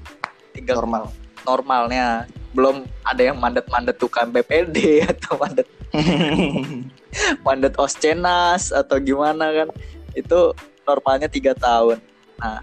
Tiga 0.54 0.78
normal. 0.78 1.10
normalnya. 1.44 2.30
Belum 2.54 2.86
ada 3.04 3.20
yang 3.20 3.42
mandet-mandet 3.42 3.98
tukang 3.98 4.30
BPD 4.30 5.02
atau 5.12 5.36
mandet 5.42 5.68
mandet 7.46 7.74
oscenas 7.78 8.72
atau 8.72 8.98
gimana 9.02 9.52
kan. 9.52 9.70
Itu 10.14 10.54
normalnya 10.86 11.28
tiga 11.28 11.58
tahun. 11.58 12.00
Nah 12.40 12.62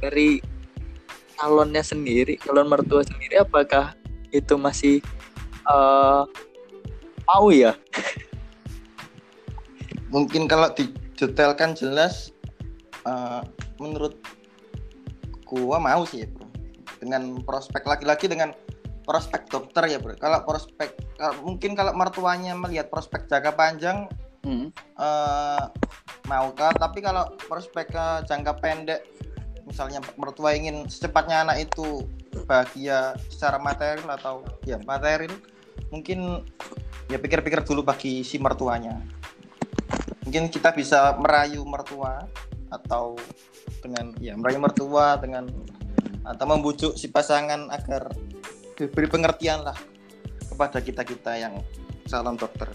dari 0.00 0.40
calonnya 1.36 1.80
sendiri 1.80 2.36
calon 2.40 2.68
mertua 2.68 3.00
sendiri 3.00 3.40
apakah 3.40 3.96
itu 4.32 4.54
masih 4.56 4.96
eh, 5.68 6.22
mau 7.28 7.48
ya? 7.52 7.76
Mungkin 10.10 10.50
kalau 10.50 10.68
didetailkan 10.74 11.76
jelas 11.76 12.34
eh, 13.04 13.42
menurut 13.80 14.18
gua 15.50 15.82
mau 15.82 16.06
sih 16.06 16.22
ya 16.22 16.28
bro 16.30 16.46
dengan 17.02 17.42
prospek 17.42 17.82
laki-laki 17.82 18.30
dengan 18.30 18.54
prospek 19.02 19.50
dokter 19.50 19.90
ya 19.90 19.98
bro. 19.98 20.14
Kalau 20.14 20.46
prospek 20.46 20.94
kalau- 21.18 21.42
mungkin 21.42 21.74
kalau 21.74 21.90
mertuanya 21.98 22.54
melihat 22.54 22.86
prospek 22.86 23.26
jangka 23.26 23.58
panjang 23.58 24.06
Hmm. 24.40 24.72
eh, 24.96 25.64
mau 26.24 26.48
kah 26.56 26.72
tapi 26.72 27.04
kalau 27.04 27.28
prospek 27.44 27.92
eh, 27.92 28.20
jangka 28.24 28.56
pendek 28.56 29.04
misalnya 29.68 30.00
mertua 30.16 30.56
ingin 30.56 30.88
secepatnya 30.88 31.44
anak 31.44 31.68
itu 31.68 32.08
bahagia 32.48 33.12
secara 33.28 33.60
material 33.60 34.16
atau 34.16 34.40
ya 34.64 34.80
material 34.88 35.36
mungkin 35.92 36.40
ya 37.12 37.18
pikir-pikir 37.20 37.66
dulu 37.66 37.84
bagi 37.84 38.22
si 38.24 38.38
mertuanya. 38.40 38.96
Mungkin 40.24 40.46
kita 40.48 40.70
bisa 40.72 41.18
merayu 41.18 41.60
mertua 41.66 42.24
atau 42.70 43.18
dengan 43.82 44.14
ya 44.22 44.38
merayu 44.38 44.62
mertua 44.62 45.18
dengan 45.18 45.50
atau 46.24 46.44
membujuk 46.46 46.94
si 46.94 47.10
pasangan 47.10 47.68
agar 47.74 48.10
diberi 48.78 49.08
pengertian 49.10 49.66
lah 49.66 49.76
kepada 50.48 50.78
kita 50.80 51.02
kita 51.04 51.32
yang 51.36 51.54
calon 52.08 52.38
dokter. 52.38 52.68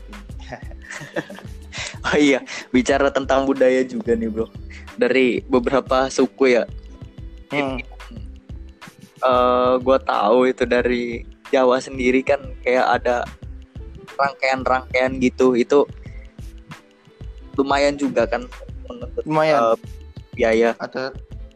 Oh 2.05 2.17
iya, 2.21 2.45
bicara 2.69 3.10
tentang 3.10 3.49
budaya 3.49 3.81
juga 3.81 4.13
nih 4.13 4.29
bro. 4.29 4.45
Dari 4.93 5.41
beberapa 5.49 6.05
suku 6.05 6.53
ya. 6.53 6.63
Hmm. 7.49 7.81
Eh 9.25 9.73
gue 9.81 9.97
tahu 10.05 10.38
itu 10.45 10.63
dari 10.69 11.25
Jawa 11.49 11.81
sendiri 11.81 12.21
kan 12.21 12.38
kayak 12.62 13.01
ada 13.01 13.25
rangkaian-rangkaian 14.21 15.17
gitu. 15.17 15.58
Itu 15.58 15.89
lumayan 17.58 17.97
juga 17.97 18.29
kan 18.29 18.45
menuntut 18.89 19.24
Lumayan. 19.26 19.60
eh, 19.74 19.78
biaya. 20.36 20.69
ada 20.78 21.12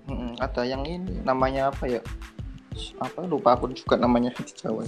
mm, 0.07 0.39
ada 0.39 0.61
yang 0.65 0.83
ini 0.83 1.21
namanya 1.23 1.69
apa 1.69 1.85
ya? 1.85 2.01
Apa 3.01 3.27
lupa 3.27 3.59
aku 3.59 3.71
juga 3.75 3.99
namanya 3.99 4.31
di 4.39 4.53
Jawa. 4.55 4.87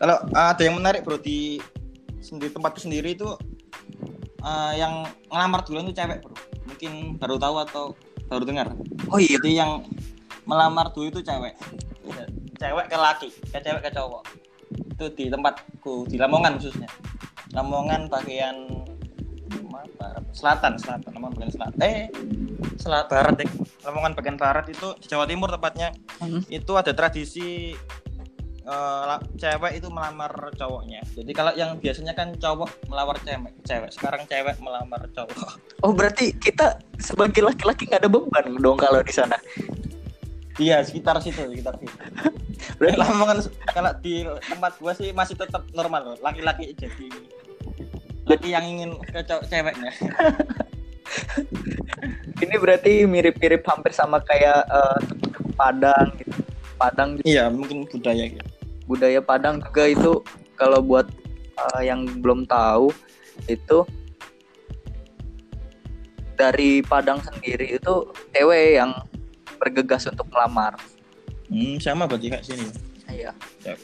Kalau 0.00 0.16
ah, 0.34 0.52
ada 0.52 0.62
yang 0.64 0.80
menarik 0.80 1.04
bro 1.06 1.20
di 1.20 1.60
sendiri 2.20 2.52
tempatku 2.52 2.80
sendiri 2.82 3.14
itu 3.14 3.28
ah, 4.42 4.72
yang 4.74 5.06
ngelamar 5.30 5.62
duluan 5.64 5.88
itu 5.88 5.96
cewek 5.96 6.22
bro. 6.24 6.34
Mungkin 6.66 6.92
baru 7.20 7.36
tahu 7.38 7.56
atau 7.66 7.84
baru 8.30 8.44
dengar. 8.46 8.72
Oh 9.10 9.18
iya, 9.18 9.38
jadi 9.42 9.66
yang 9.66 9.82
melamar 10.46 10.94
dulu 10.94 11.10
itu 11.10 11.20
cewek. 11.22 11.54
Iya, 12.06 12.24
cewek 12.58 12.86
ke 12.90 12.96
laki 12.96 13.28
ke 13.30 13.58
cewek 13.58 13.82
ke 13.86 13.90
cowok. 13.94 14.22
Itu 14.70 15.04
di 15.14 15.24
tempatku 15.30 16.06
di 16.06 16.16
Lamongan 16.18 16.58
khususnya. 16.58 16.90
Lamongan 17.50 18.06
bagian 18.06 18.86
mana, 19.58 19.90
barat. 19.98 20.22
Selatan 20.30 20.72
selatan 20.78 21.10
Lamongan 21.16 21.34
bagian 21.36 21.52
selatan 21.58 21.78
eh 21.82 22.08
selat 22.78 23.06
barat 23.10 23.34
deh 23.40 23.50
Lamongan 23.82 24.12
bagian 24.14 24.36
barat 24.38 24.66
itu 24.70 24.88
di 25.02 25.06
Jawa 25.10 25.24
Timur 25.26 25.50
tepatnya. 25.50 25.90
Hmm. 26.22 26.44
itu 26.46 26.72
ada 26.76 26.92
tradisi 26.92 27.74
la- 28.70 29.24
cewek 29.34 29.82
itu 29.82 29.88
melamar 29.90 30.30
cowoknya. 30.54 31.02
Jadi 31.16 31.32
kalau 31.34 31.52
yang 31.58 31.74
biasanya 31.82 32.14
kan 32.14 32.30
cowok 32.38 32.70
melamar 32.86 33.18
cewek 33.26 33.52
cewek. 33.66 33.90
Sekarang 33.90 34.22
cewek 34.30 34.56
melamar 34.62 35.02
cowok. 35.10 35.58
Oh 35.82 35.90
berarti 35.90 36.30
kita 36.38 36.78
sebagai 37.02 37.42
laki-laki 37.42 37.90
nggak 37.90 38.06
ada 38.06 38.10
beban 38.10 38.46
dong 38.62 38.78
kalau 38.78 39.02
di 39.02 39.10
sana. 39.10 39.34
iya 40.60 40.84
sekitar 40.84 41.16
situ 41.24 41.40
sekitar 41.40 41.72
situ. 41.80 41.96
Berarti 42.78 42.96
Lamongan 43.00 43.38
kalau 43.72 43.92
di 44.04 44.28
tempat 44.44 44.76
gua 44.76 44.92
sih 44.92 45.08
masih 45.16 45.32
tetap 45.32 45.64
normal 45.72 46.12
loh. 46.12 46.16
Laki-laki 46.20 46.76
jadi 46.76 47.08
laki 48.30 48.54
yang 48.54 48.64
ingin 48.64 48.90
ke 49.02 49.20
ceweknya. 49.26 49.92
ini 52.44 52.54
berarti 52.54 53.02
mirip-mirip 53.04 53.66
hampir 53.66 53.90
sama 53.90 54.22
kayak 54.22 54.62
suku 55.10 55.50
Padang 55.58 56.14
gitu. 56.16 56.32
Padang 56.80 57.20
Iya, 57.26 57.52
mungkin 57.52 57.84
budaya 57.84 58.24
gitu. 58.24 58.48
budaya 58.88 59.20
Padang 59.20 59.60
juga 59.60 59.84
itu 59.84 60.24
kalau 60.56 60.80
buat 60.80 61.04
eh, 61.58 61.82
yang 61.84 62.08
belum 62.24 62.48
tahu 62.48 62.88
itu 63.44 63.84
dari 66.40 66.80
Padang 66.80 67.20
sendiri 67.20 67.76
itu 67.76 68.08
cewek 68.32 68.80
yang 68.80 68.96
bergegas 69.60 70.08
untuk 70.08 70.24
melamar. 70.32 70.80
Hmm, 71.52 71.76
sama 71.76 72.08
berarti 72.08 72.32
kayak 72.32 72.46
sini. 72.48 72.64
Iya. 73.12 73.36
Ya. 73.60 73.76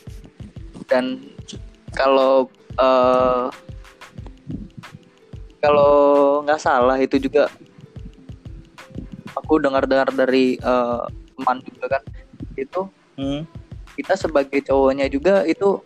Dan 0.89 1.21
kalau 1.93 2.49
eh, 2.81 3.53
kalau 5.61 5.91
nggak 6.45 6.61
salah 6.61 6.97
itu 7.01 7.17
juga 7.17 7.49
aku 9.37 9.61
dengar-dengar 9.61 10.09
dari 10.13 10.57
eh, 10.57 11.03
teman 11.37 11.59
juga 11.65 11.99
kan 11.99 12.03
itu 12.57 12.83
Hmm. 13.17 13.49
kita 13.97 14.13
sebagai 14.13 14.61
cowoknya 14.61 15.09
juga 15.09 15.41
itu 15.49 15.81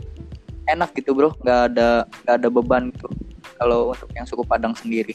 enak 0.67 0.91
gitu 0.99 1.15
bro 1.15 1.31
nggak 1.39 1.61
ada 1.71 2.03
nggak 2.27 2.37
ada 2.43 2.49
beban 2.51 2.91
gitu 2.91 3.07
kalau 3.55 3.95
untuk 3.95 4.11
yang 4.19 4.27
suku 4.27 4.43
Padang 4.43 4.75
sendiri 4.75 5.15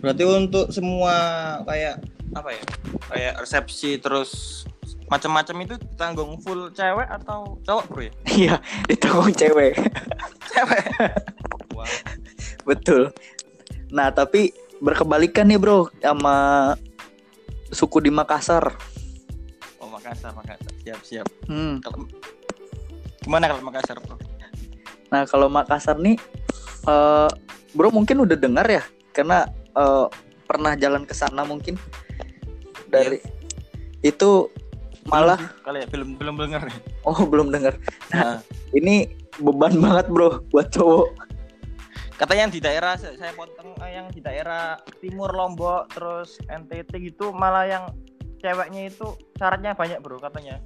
Berarti 0.00 0.24
untuk 0.24 0.68
semua 0.68 1.12
kayak 1.64 2.00
apa 2.32 2.48
ya? 2.52 2.62
Kayak 3.08 3.34
resepsi 3.44 3.96
terus 3.96 4.62
macam-macam 5.08 5.68
itu 5.68 5.74
tanggung 5.96 6.40
full 6.40 6.72
cewek 6.72 7.08
atau 7.08 7.56
cowok 7.60 7.84
bro 7.88 8.02
ya? 8.04 8.12
iya 8.40 8.54
ditanggung 8.88 9.32
cewek 9.32 9.76
Cewek. 10.48 10.84
Wah. 11.76 11.88
betul 12.64 13.12
nah 13.92 14.08
tapi 14.08 14.50
berkebalikan 14.80 15.44
nih 15.46 15.60
bro 15.60 15.86
sama 16.00 16.34
suku 17.70 18.00
di 18.00 18.10
Makassar 18.10 18.72
Oh 19.78 19.90
Makassar, 19.90 20.30
Makassar. 20.32 20.70
Siap, 20.82 21.00
siap. 21.02 21.26
hmm. 21.46 21.82
Kalau 21.82 22.06
gimana 23.20 23.46
kalau 23.46 23.62
Makassar 23.62 23.98
bro? 24.00 24.16
nah 25.06 25.28
kalau 25.28 25.46
Makassar 25.46 26.00
nih 26.00 26.16
eh, 26.84 27.30
bro 27.72 27.92
mungkin 27.92 28.24
udah 28.24 28.34
dengar 28.34 28.64
ya 28.64 28.82
karena 29.12 29.44
eh, 29.76 30.06
pernah 30.42 30.72
jalan 30.74 31.04
ke 31.04 31.12
sana 31.12 31.44
mungkin 31.44 31.76
dari 32.88 33.20
itu 34.00 34.48
malah 35.04 35.38
kali 35.62 35.82
ya 35.82 35.86
belum 35.90 36.14
belum 36.16 36.34
dengar. 36.38 36.62
oh 37.02 37.18
belum 37.26 37.50
dengar 37.50 37.74
Nah, 38.10 38.38
ini 38.72 39.10
beban 39.36 39.74
banget 39.78 40.06
bro 40.08 40.40
buat 40.48 40.68
cowok 40.70 41.08
katanya 42.22 42.46
yang 42.46 42.54
di 42.54 42.62
daerah 42.62 42.94
saya 42.94 43.34
potong 43.34 43.74
eh, 43.82 43.98
yang 43.98 44.06
di 44.14 44.22
daerah 44.22 44.78
timur 45.02 45.34
Lombok 45.34 45.90
terus 45.90 46.38
NTT 46.46 47.10
gitu 47.10 47.34
malah 47.34 47.66
yang 47.66 47.84
ceweknya 48.38 48.86
itu 48.86 49.18
syaratnya 49.34 49.74
banyak 49.74 49.98
bro 49.98 50.22
katanya. 50.22 50.62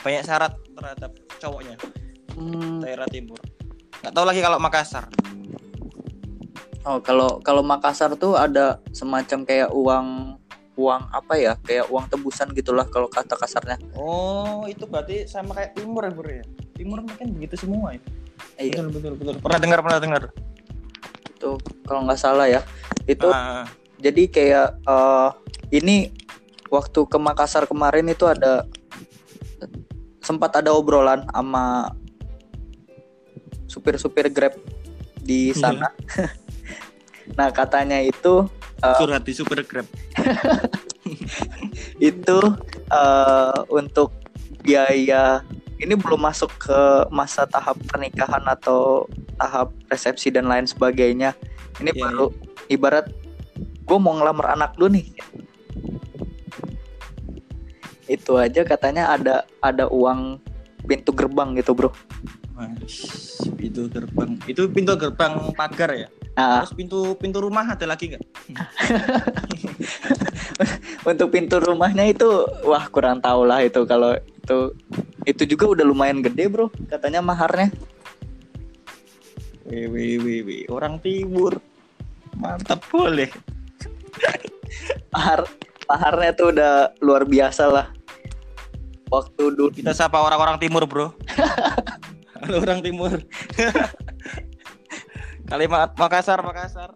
Banyak 0.00 0.24
syarat 0.24 0.52
terhadap 0.72 1.12
cowoknya 1.40 1.76
Hmm, 2.34 2.80
daerah 2.80 3.04
timur. 3.12 3.36
Nggak 4.00 4.12
tahu 4.16 4.24
lagi 4.24 4.40
kalau 4.40 4.58
Makassar. 4.58 5.04
Oh, 6.88 6.98
kalau 7.04 7.36
kalau 7.44 7.60
Makassar 7.60 8.12
tuh 8.16 8.36
ada 8.40 8.80
semacam 8.96 9.44
kayak 9.44 9.70
uang 9.76 10.36
uang 10.74 11.02
apa 11.12 11.34
ya? 11.36 11.52
Kayak 11.68 11.92
uang 11.92 12.08
tebusan 12.08 12.48
gitulah 12.56 12.88
kalau 12.88 13.12
kata 13.12 13.36
kasarnya. 13.36 13.76
oh 13.92 14.64
itu 14.64 14.88
berarti 14.88 15.28
sama 15.28 15.52
kayak 15.52 15.76
timur 15.76 16.00
ya 16.00 16.12
bro 16.16 16.32
ya? 16.32 16.44
Timur 16.74 16.98
mungkin 17.04 17.26
begitu 17.36 17.60
semua 17.60 17.92
ya? 17.92 18.00
Iya, 18.58 18.82
betul 18.88 18.90
betul 18.96 19.12
betul. 19.20 19.34
Pernah 19.44 19.60
dengar 19.60 19.78
pernah 19.84 20.00
dengar 20.00 20.22
itu 21.44 21.60
kalau 21.84 22.00
nggak 22.08 22.16
salah 22.16 22.48
ya. 22.48 22.64
Itu 23.04 23.28
Ah, 23.28 23.68
jadi 24.00 24.24
kayak 24.32 24.68
eh, 24.80 25.28
ini 25.76 26.08
waktu 26.72 27.04
ke 27.04 27.18
Makassar 27.20 27.68
kemarin 27.68 28.08
itu 28.08 28.24
ada 28.24 28.64
sempat 30.24 30.56
ada 30.56 30.72
obrolan 30.72 31.28
sama 31.28 31.92
supir-supir 33.68 34.32
Grab 34.32 34.56
di 35.20 35.52
Iya. 35.52 35.60
sana. 35.60 35.88
nah, 37.38 37.52
katanya 37.52 38.00
itu 38.00 38.48
eh, 38.80 38.96
curhat 39.00 39.24
di 39.24 39.32
super 39.32 39.60
grab 39.64 39.88
itu 42.00 42.38
eh, 42.88 43.58
untuk 43.72 44.12
biaya 44.60 45.40
ini 45.84 45.94
belum 46.00 46.24
masuk 46.24 46.50
ke 46.56 46.80
masa 47.12 47.44
tahap 47.44 47.76
pernikahan 47.84 48.40
atau 48.48 49.04
tahap 49.36 49.68
resepsi 49.92 50.32
dan 50.32 50.48
lain 50.48 50.64
sebagainya. 50.64 51.36
Ini 51.78 51.92
Iya, 51.92 52.00
baru 52.00 52.26
ibarat 52.72 53.12
gue 53.84 53.98
mau 54.00 54.16
ngelamar 54.16 54.56
anak 54.56 54.80
lu 54.80 54.88
nih. 54.88 55.12
Itu 58.08 58.40
aja 58.40 58.64
katanya 58.64 59.12
ada 59.12 59.44
ada 59.60 59.84
uang 59.92 60.40
pintu 60.88 61.12
gerbang 61.12 61.52
gitu 61.60 61.76
bro. 61.76 61.92
Mas, 62.54 63.34
pintu 63.58 63.90
gerbang 63.90 64.38
itu 64.46 64.70
pintu 64.70 64.94
gerbang 64.94 65.50
pagar 65.58 65.90
ya 65.90 66.06
Nah, 66.34 66.66
terus 66.66 66.74
pintu 66.74 67.14
pintu 67.18 67.38
rumah 67.42 67.62
ada 67.62 67.86
lagi 67.86 68.14
nggak 68.14 68.22
untuk 71.10 71.30
pintu 71.30 71.62
rumahnya 71.62 72.10
itu 72.10 72.26
wah 72.66 72.90
kurang 72.90 73.22
tahu 73.22 73.46
lah 73.46 73.62
itu 73.62 73.86
kalau 73.86 74.18
itu 74.18 74.74
itu 75.24 75.42
juga 75.48 75.64
udah 75.72 75.84
lumayan 75.84 76.20
gede 76.20 76.44
bro 76.48 76.68
katanya 76.88 77.24
maharnya. 77.24 77.72
Wih, 79.64 79.88
wih, 79.88 80.20
wih, 80.20 80.40
wih. 80.44 80.62
orang 80.68 81.00
timur 81.00 81.56
mantap 82.36 82.84
boleh 82.92 83.30
mahar 85.14 85.46
maharnya 85.86 86.30
tuh 86.36 86.52
udah 86.52 86.92
luar 87.00 87.24
biasa 87.24 87.64
lah 87.70 87.86
waktu 89.08 89.54
dulu 89.54 89.70
kita 89.70 89.94
sapa 89.94 90.20
orang-orang 90.20 90.60
timur 90.60 90.84
bro 90.84 91.06
halo 92.42 92.56
orang 92.60 92.82
timur 92.84 93.16
Kalimat 95.44 95.92
Makassar, 96.00 96.40
Makassar. 96.40 96.88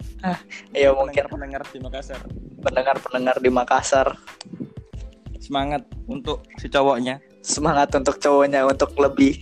ya 0.73 0.88
mungkin 0.97 1.29
pendengar 1.29 1.69
di 1.69 1.85
Makassar. 1.85 2.25
pendengar-pendengar 2.64 3.37
di 3.45 3.53
Makassar 3.53 4.17
Semangat 5.37 5.85
untuk 6.09 6.49
si 6.57 6.67
cowoknya. 6.73 7.21
Semangat 7.40 7.92
untuk 7.94 8.18
cowoknya 8.18 8.64
untuk 8.64 8.92
lebih 8.96 9.37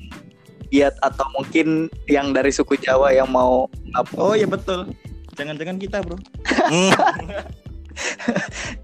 giat 0.68 0.94
atau 1.00 1.24
mungkin 1.32 1.88
yang 2.06 2.30
dari 2.30 2.50
suku 2.50 2.76
Jawa 2.76 3.10
yang 3.10 3.28
mau 3.28 3.66
ngap- 3.94 4.14
Oh 4.18 4.34
iya 4.34 4.44
betul. 4.44 4.90
Jangan-jangan 5.36 5.76
kita 5.76 6.00
bro. 6.02 6.16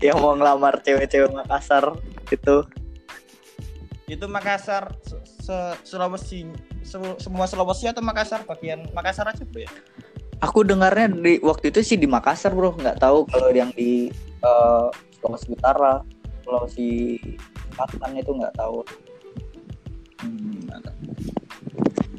yang 0.05 0.19
mau 0.19 0.35
ngelamar 0.35 0.81
cewek-cewek 0.81 1.31
Makassar 1.33 1.97
itu. 2.29 2.57
Itu 4.07 4.29
Makassar 4.29 4.93
se 5.41 5.57
Sulawesi 5.83 6.45
se- 6.85 7.17
semua 7.19 7.49
Sulawesi 7.49 7.89
atau 7.89 8.05
Makassar? 8.05 8.45
Bagian 8.45 8.87
Makassar 8.93 9.27
aja 9.27 9.43
bro 9.43 9.65
ya? 9.65 9.71
Aku 10.43 10.67
dengarnya 10.67 11.07
di 11.09 11.39
waktu 11.39 11.71
itu 11.71 11.81
sih 11.83 11.97
di 11.97 12.07
Makassar 12.07 12.51
bro, 12.51 12.75
nggak 12.75 12.99
tahu 12.99 13.25
kalau 13.31 13.49
yang 13.51 13.71
di 13.73 14.11
eh, 14.43 14.87
Sulawesi 15.17 15.55
Utara, 15.55 16.03
Sulawesi 16.43 17.19
Selatan 17.73 18.19
itu 18.19 18.31
nggak 18.37 18.55
tahu. 18.59 18.85
hmm. 20.23 20.69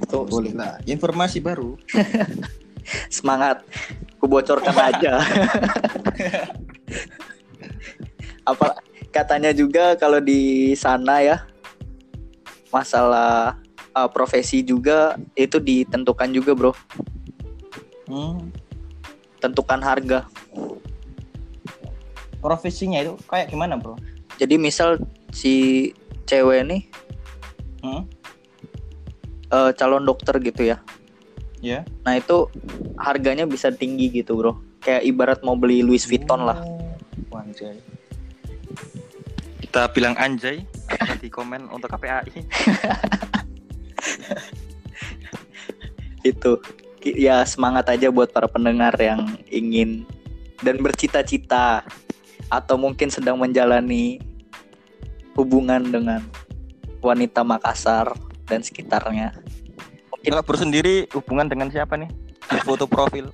Tuh 0.09 0.25
boleh 0.29 0.53
lah 0.53 0.77
informasi 0.86 1.41
baru 1.41 1.73
semangat, 3.15 3.63
aku 4.17 4.25
bocorkan 4.27 4.75
aja. 4.75 5.17
Apa 8.49 8.75
katanya 9.09 9.55
juga 9.55 9.95
kalau 9.95 10.19
di 10.19 10.73
sana 10.75 11.23
ya 11.23 11.38
masalah 12.73 13.55
eh, 13.95 14.09
profesi 14.12 14.65
juga 14.65 15.15
itu 15.38 15.57
ditentukan 15.62 16.29
juga 16.33 16.51
bro, 16.53 16.73
hmm. 18.09 18.51
tentukan 19.39 19.79
harga. 19.81 20.27
Profesinya 22.43 22.99
itu 22.99 23.15
kayak 23.32 23.47
gimana 23.47 23.79
bro 23.79 23.95
Jadi 24.36 24.60
misal 24.60 24.99
si 25.32 25.89
cewek 26.27 26.67
nih 26.67 26.82
hmm? 27.88 28.03
eh, 29.53 29.71
calon 29.79 30.03
dokter 30.03 30.36
gitu 30.43 30.75
ya. 30.75 30.77
ya 31.63 31.88
Nah 32.03 32.19
itu 32.19 32.51
harganya 32.99 33.47
bisa 33.47 33.71
tinggi 33.71 34.12
gitu 34.12 34.36
bro. 34.36 34.60
Kayak 34.84 35.08
ibarat 35.08 35.39
mau 35.47 35.56
beli 35.56 35.79
Louis 35.79 36.03
Vuitton 36.03 36.43
lah. 36.43 36.60
Oh, 37.32 37.39
anjay. 37.39 37.79
Kita 39.63 39.88
bilang 39.95 40.17
anjay 40.19 40.67
di 41.23 41.29
komen 41.32 41.71
untuk 41.71 41.88
KPAI. 41.88 42.43
Itu 46.36 46.60
ya 47.03 47.43
semangat 47.47 47.91
aja 47.91 48.12
buat 48.12 48.32
para 48.32 48.47
pendengar 48.47 48.95
yang 48.99 49.39
ingin 49.51 50.08
dan 50.63 50.79
bercita-cita 50.79 51.84
atau 52.51 52.75
mungkin 52.79 53.12
sedang 53.12 53.39
menjalani 53.39 54.19
hubungan 55.38 55.82
dengan 55.84 56.21
wanita 57.03 57.43
Makassar 57.43 58.15
dan 58.47 58.63
sekitarnya. 58.63 59.36
Mungkin 60.13 60.29
Kalau 60.32 60.43
bro 60.45 60.58
sendiri 60.58 61.08
hubungan 61.12 61.51
dengan 61.51 61.67
siapa 61.67 61.99
nih? 61.99 62.08
Di 62.47 62.60
foto 62.63 62.88
profil. 62.88 63.27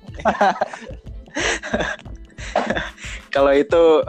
kalau 3.34 3.52
itu 3.54 4.02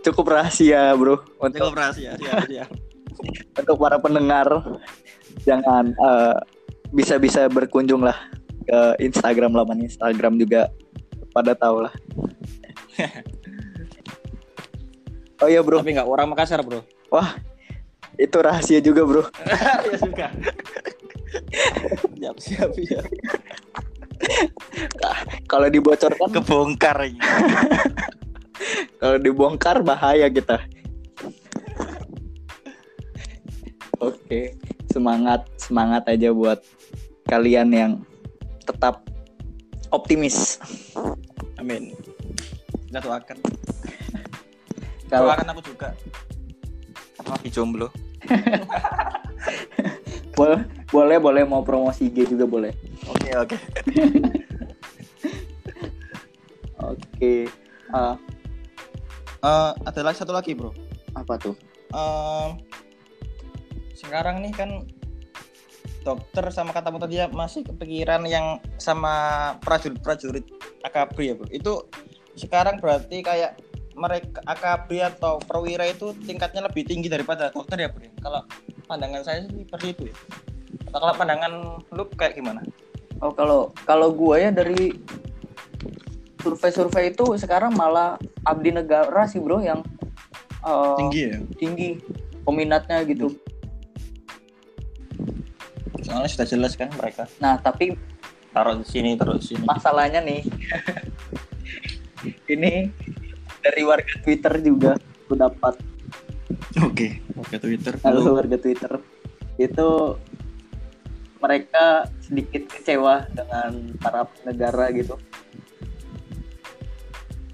cukup 0.00 0.38
rahasia 0.38 0.96
bro 0.96 1.20
untuk 1.42 1.72
Koperasi 1.72 2.08
ya. 2.08 2.14
Siap, 2.16 2.46
siap. 2.48 2.68
untuk 3.60 3.76
para 3.80 3.96
pendengar 4.00 4.48
jangan 5.44 5.92
eh, 5.92 6.36
bisa-bisa 6.92 7.48
berkunjung 7.50 8.04
lah 8.04 8.16
ke 8.66 8.80
Instagram 9.02 9.54
laman 9.54 9.84
Instagram 9.84 10.40
juga 10.40 10.70
pada 11.36 11.52
tahu 11.52 11.86
lah. 11.86 11.94
oh 15.42 15.48
iya 15.48 15.60
bro, 15.60 15.80
Tapi 15.80 15.96
nggak 15.96 16.08
orang 16.08 16.26
Makassar 16.32 16.60
bro. 16.64 16.80
wah 17.12 17.36
itu 18.16 18.36
rahasia 18.40 18.80
juga 18.80 19.04
bro. 19.04 19.22
ya 19.92 19.96
suka. 20.00 20.26
siap, 22.16 22.36
siap, 22.40 22.70
siap. 22.72 23.04
Kalau 25.44 25.68
dibocorkan, 25.68 26.32
Kebongkar 26.32 26.96
ini. 27.04 27.20
kalau 29.00 29.16
dibongkar 29.20 29.84
bahaya 29.84 30.32
kita. 30.32 30.64
Oke, 34.00 34.56
semangat 34.88 35.44
semangat 35.60 36.08
aja 36.08 36.32
buat 36.32 36.60
kalian 37.28 37.68
yang 37.72 37.92
tetap 38.64 39.04
optimis. 39.92 40.56
Amin. 41.60 41.92
Kita 42.88 43.00
doakan. 43.04 43.65
Kalau 45.06 45.30
Doakan 45.30 45.48
aku 45.54 45.62
juga. 45.62 45.88
Lagi 47.26 47.50
jomblo. 47.50 47.88
boleh 50.38 50.60
boleh 50.90 51.16
boleh 51.18 51.42
mau 51.46 51.62
promosi 51.62 52.10
IG 52.10 52.36
juga 52.36 52.46
boleh. 52.46 52.72
Oke, 53.10 53.30
oke. 53.34 53.56
Oke. 56.76 57.48
Ah, 57.90 58.14
Eh, 59.46 59.72
ada 59.86 60.00
lagi 60.02 60.18
satu 60.18 60.34
lagi 60.34 60.58
bro. 60.58 60.74
apa 61.14 61.38
tuh? 61.40 61.54
Em, 61.94 62.58
sekarang 63.96 64.44
nih 64.44 64.52
kan 64.52 64.84
dokter 66.02 66.44
sama 66.52 66.76
katamu 66.76 67.00
tadi 67.00 67.22
ya 67.22 67.30
masih 67.30 67.64
kepikiran 67.64 68.26
yang 68.28 68.60
sama 68.76 69.54
prajurit-prajurit 69.62 70.44
AKB 70.82 71.16
ya 71.22 71.34
bro. 71.38 71.46
Itu 71.48 71.86
sekarang 72.34 72.82
berarti 72.82 73.22
kayak 73.22 73.65
mereka 73.96 74.44
AKB 74.44 74.88
atau 75.16 75.40
perwira 75.40 75.88
itu 75.88 76.12
tingkatnya 76.28 76.68
lebih 76.68 76.84
tinggi 76.84 77.08
daripada 77.08 77.48
dokter 77.48 77.80
ya 77.80 77.88
bro. 77.88 78.04
Kalau 78.20 78.40
pandangan 78.84 79.24
saya 79.24 79.48
sih 79.48 79.64
seperti 79.64 79.86
itu 79.96 80.02
ya. 80.12 80.16
Atau 80.92 80.98
kalau 81.00 81.14
pandangan 81.16 81.52
lu 81.80 82.04
kayak 82.12 82.36
gimana? 82.36 82.60
Oh 83.24 83.32
kalau 83.32 83.72
kalau 83.88 84.12
gua 84.12 84.36
ya 84.36 84.50
dari 84.52 84.92
survei-survei 86.44 87.16
itu 87.16 87.24
sekarang 87.40 87.72
malah 87.72 88.20
abdi 88.44 88.70
negara 88.70 89.24
sih 89.24 89.40
bro 89.40 89.64
yang 89.64 89.80
eh, 90.62 91.08
ya. 91.16 91.40
tinggi 91.56 91.96
peminatnya 92.44 93.00
gitu. 93.08 93.32
Soalnya 96.04 96.30
sudah 96.30 96.46
jelas 96.46 96.78
kan 96.78 96.92
mereka 96.94 97.26
Nah 97.42 97.58
tapi 97.58 97.96
taruh 98.54 98.78
di 98.78 98.86
sini, 98.86 99.18
taruh 99.18 99.40
di 99.40 99.44
sini. 99.52 99.64
masalahnya 99.66 100.22
nih 100.22 100.40
ini 102.54 102.88
dari 103.66 103.82
warga 103.82 104.14
Twitter 104.22 104.54
juga 104.62 104.90
aku 104.94 105.34
dapat. 105.34 105.74
Oke, 106.86 107.18
oke 107.34 107.54
Twitter. 107.58 107.98
halo 108.06 108.38
warga 108.38 108.54
Twitter. 108.54 108.92
Itu 109.58 110.14
mereka 111.42 112.06
sedikit 112.22 112.70
kecewa 112.70 113.26
dengan 113.34 113.90
para 113.98 114.30
negara 114.46 114.94
gitu. 114.94 115.18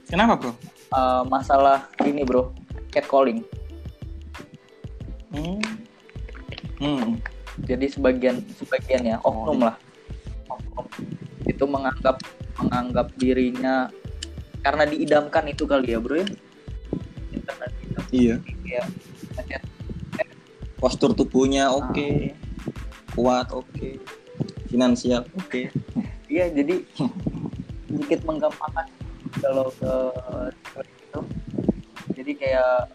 Kenapa 0.05 0.37
bro? 0.37 0.53
Eh, 0.93 1.23
masalah 1.33 1.89
ini 2.05 2.21
bro. 2.29 2.53
Catcalling. 2.93 3.41
Hmm. 5.33 5.65
Hmm. 6.77 7.17
jadi 7.65 7.89
sebagian 7.89 8.45
sebagian 8.61 9.01
ya 9.01 9.17
oknum 9.25 9.65
lah. 9.65 9.81
Oknum. 10.53 10.85
Itu 11.49 11.65
menganggap 11.65 12.21
menganggap 12.61 13.17
dirinya 13.17 13.89
karena 14.63 14.87
diidamkan 14.87 15.45
itu 15.51 15.67
kali 15.67 15.93
ya 15.93 15.99
bro 15.99 16.23
ya? 16.23 16.27
Karena 17.43 17.67
Iya. 18.13 18.37
ya 18.69 18.85
ngechat 19.41 19.63
Postur 20.83 21.15
tubuhnya 21.15 21.71
oke, 21.71 22.35
kuat 23.15 23.55
oke, 23.55 24.03
finansial 24.67 25.23
oke. 25.39 25.71
iya 26.27 26.51
jadi 26.51 26.83
sedikit 27.87 28.27
menggampangkan 28.27 28.91
kalau 29.39 29.71
ke 29.79 29.93
cewek 30.75 30.89
itu. 30.91 31.21
Jadi 32.19 32.33
kayak 32.35 32.91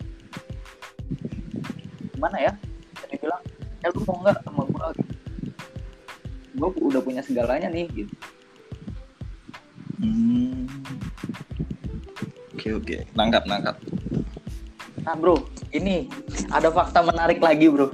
gimana 2.12 2.38
ya? 2.44 2.52
Jadi 3.08 3.16
bilang 3.24 3.42
ya 3.80 3.88
lu 3.96 4.02
mau 4.04 4.18
nggak 4.26 4.38
sama 4.44 4.64
gua? 4.68 4.88
Gitu 4.92 5.16
gua 6.58 6.70
udah 6.74 7.02
punya 7.06 7.22
segalanya 7.24 7.70
nih 7.72 7.88
gitu. 7.94 8.14
Hmm. 10.02 10.66
Oke 12.58 12.74
oke, 12.74 12.98
nangkap 13.14 13.46
nangkap. 13.46 13.78
Nah 15.06 15.14
bro, 15.14 15.46
ini 15.70 16.10
ada 16.50 16.74
fakta 16.74 17.06
menarik 17.06 17.38
lagi 17.38 17.70
bro. 17.70 17.94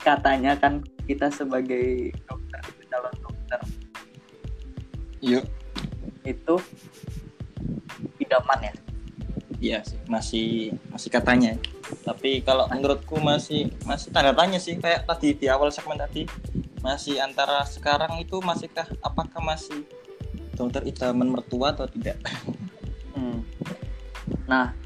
Katanya 0.00 0.56
kan 0.56 0.80
kita 1.04 1.28
sebagai 1.28 2.16
dokter, 2.24 2.64
calon 2.88 3.12
dokter 3.20 3.60
Yuk. 5.20 5.44
itu 6.24 6.56
idaman 8.16 8.72
ya. 8.72 8.74
Iya 9.60 9.78
sih, 9.84 10.00
masih 10.08 10.72
masih 10.88 11.12
katanya. 11.12 11.52
Tapi 12.00 12.40
kalau 12.40 12.64
menurutku 12.72 13.20
masih 13.20 13.68
masih 13.84 14.08
tanda 14.08 14.32
tanya 14.32 14.56
sih 14.56 14.80
kayak 14.80 15.04
tadi 15.04 15.36
di 15.36 15.52
awal 15.52 15.68
segmen 15.68 16.00
tadi 16.00 16.24
masih 16.80 17.20
antara 17.20 17.60
sekarang 17.68 18.16
itu 18.24 18.40
masihkah 18.40 18.88
apakah 19.04 19.44
masih 19.44 19.84
dokter 20.60 20.84
idaman 20.84 21.32
mertua 21.32 21.72
atau 21.72 21.88
tidak? 21.88 22.20
Hmm. 23.16 23.40
Nah, 24.44 24.76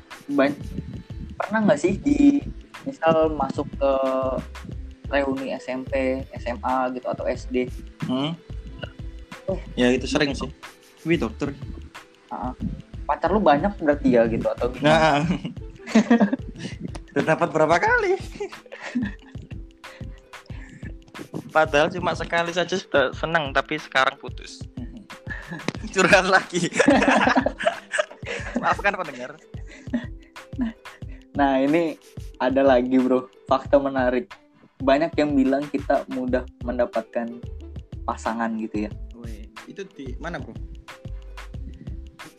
pernah 1.35 1.61
nggak 1.67 1.81
sih 1.83 1.99
di 1.99 2.39
misal 2.87 3.35
masuk 3.35 3.67
ke 3.75 3.93
reuni 5.11 5.51
SMP, 5.59 6.23
SMA 6.39 6.95
gitu 6.95 7.07
atau 7.11 7.27
SD, 7.27 7.67
Hmm? 8.07 8.37
Oh. 9.49 9.61
Ya 9.77 9.93
itu 9.93 10.09
sering 10.09 10.33
sih. 10.33 10.49
Wih 11.05 11.19
dokter. 11.19 11.53
pacar 13.05 13.29
lu 13.29 13.39
banyak 13.39 13.71
berarti 13.79 14.17
ya 14.17 14.25
gitu 14.25 14.49
atau 14.49 14.73
gimana? 14.73 15.23
Nah, 17.15 17.21
dapat 17.21 17.49
berapa 17.53 17.77
kali? 17.77 18.17
Padahal 21.53 21.93
cuma 21.93 22.17
sekali 22.17 22.51
saja 22.51 22.75
sudah 22.75 23.13
senang, 23.15 23.53
tapi 23.55 23.79
sekarang 23.79 24.17
putus. 24.19 24.65
Curhat 25.93 26.27
lagi. 26.29 26.71
Maafkan 28.63 28.97
pendengar. 28.97 29.37
Nah 31.35 31.59
ini 31.61 31.99
ada 32.39 32.63
lagi 32.65 32.97
bro 32.97 33.29
fakta 33.51 33.77
menarik. 33.77 34.31
Banyak 34.81 35.17
yang 35.17 35.35
bilang 35.37 35.65
kita 35.69 36.05
mudah 36.13 36.45
mendapatkan 36.65 37.41
pasangan 38.05 38.53
gitu 38.61 38.89
ya. 38.89 38.91
Wih, 39.17 39.49
itu 39.69 39.83
di 39.97 40.17
mana 40.21 40.41
bro? 40.41 40.55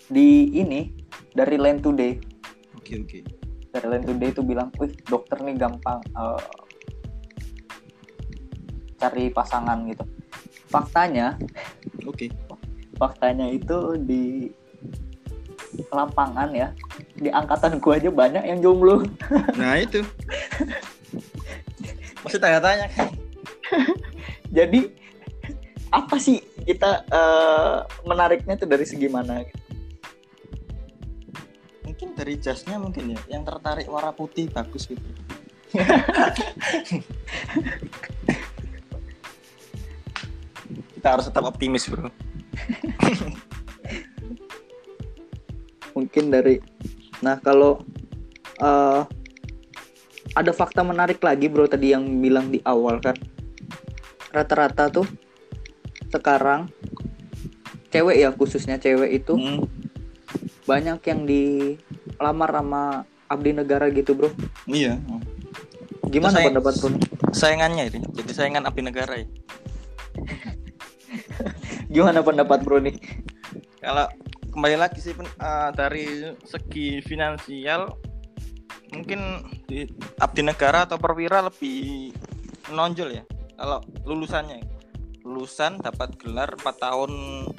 Di 0.10 0.54
ini 0.54 0.94
dari 1.34 1.58
Land 1.58 1.82
Today. 1.86 2.14
Oke 2.78 3.02
oke. 3.02 3.20
Dari 3.74 3.88
Land 3.90 4.06
Today 4.08 4.30
itu 4.32 4.42
bilang, 4.46 4.70
wih 4.80 4.94
dokter 5.10 5.42
nih 5.42 5.58
gampang 5.58 6.00
eh, 6.16 6.42
cari 9.02 9.28
pasangan 9.34 9.84
gitu. 9.90 10.06
Faktanya, 10.70 11.38
Oke. 12.06 12.30
Faktanya 12.96 13.48
itu 13.52 14.00
di 14.00 14.50
lapangan 15.92 16.56
ya, 16.56 16.72
di 17.20 17.28
angkatan 17.28 17.80
gua 17.84 18.00
aja 18.00 18.10
banyak 18.12 18.44
yang 18.48 18.60
jomblo. 18.64 19.04
Nah 19.60 19.80
itu. 19.80 20.04
Masih 22.24 22.40
tanya-tanya 22.40 22.88
kan? 22.92 23.12
Jadi 24.50 24.88
apa 25.92 26.16
sih 26.20 26.42
kita 26.64 27.06
eh, 27.08 27.78
menariknya 28.08 28.56
tuh 28.58 28.68
dari 28.68 28.88
segi 28.88 29.08
mana? 29.12 29.44
Mungkin 31.86 32.16
dari 32.18 32.40
jasnya 32.40 32.80
mungkin 32.82 33.14
ya, 33.14 33.20
yang 33.38 33.44
tertarik 33.46 33.88
warna 33.88 34.12
putih 34.16 34.50
bagus 34.50 34.88
gitu. 34.90 35.04
Kita 40.96 41.08
harus 41.14 41.30
tetap 41.30 41.46
optimis 41.46 41.86
bro. 41.86 42.10
Mungkin 46.16 46.32
dari, 46.32 46.64
nah 47.20 47.36
kalau 47.44 47.84
eh, 48.56 49.02
ada 50.32 50.52
fakta 50.56 50.80
menarik 50.80 51.20
lagi 51.20 51.52
bro 51.52 51.68
tadi 51.68 51.92
yang 51.92 52.08
bilang 52.24 52.48
di 52.48 52.64
awal 52.64 53.04
kan, 53.04 53.20
rata-rata 54.32 54.88
tuh 54.88 55.04
sekarang 56.08 56.72
cewek 57.92 58.16
ya 58.16 58.32
khususnya 58.32 58.80
cewek 58.80 59.12
itu 59.12 59.36
Hmm. 59.36 59.68
banyak 60.64 61.04
yang 61.04 61.28
dilamar 61.28 62.64
sama 62.64 62.84
abdi 63.28 63.52
negara 63.52 63.92
gitu 63.92 64.16
bro. 64.16 64.32
Iya. 64.72 64.96
Gimana 66.08 66.40
saya- 66.40 66.48
pendapat 66.48 66.80
bro? 66.80 66.96
Saingannya 67.36 67.92
itu, 67.92 68.00
jadi 68.16 68.32
saingan 68.32 68.64
abdi 68.64 68.88
negara 68.88 69.20
ya. 69.20 69.28
Gimana 71.92 72.24
pendapat 72.24 72.64
bro 72.64 72.80
nih? 72.80 72.96
Kalau 73.84 74.08
kembali 74.56 74.80
lagi 74.80 75.04
sih 75.04 75.12
eh, 75.12 75.70
dari 75.76 76.32
segi 76.48 77.04
finansial 77.04 77.92
mungkin 78.96 79.44
di 79.68 79.84
abdi 80.24 80.40
negara 80.40 80.88
atau 80.88 80.96
perwira 80.96 81.44
lebih 81.44 82.16
menonjol 82.72 83.20
ya. 83.20 83.24
Kalau 83.60 83.84
lulusannya 84.08 84.64
lulusan 85.28 85.84
dapat 85.84 86.16
gelar 86.22 86.56
4 86.56 86.64
tahun 86.80 87.12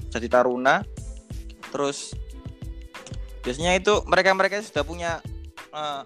jadi 0.09 0.29
taruna 0.31 0.81
terus 1.75 2.15
biasanya 3.43 3.77
itu 3.77 4.01
mereka-mereka 4.09 4.65
sudah 4.65 4.81
punya 4.87 5.21
eh, 5.77 6.03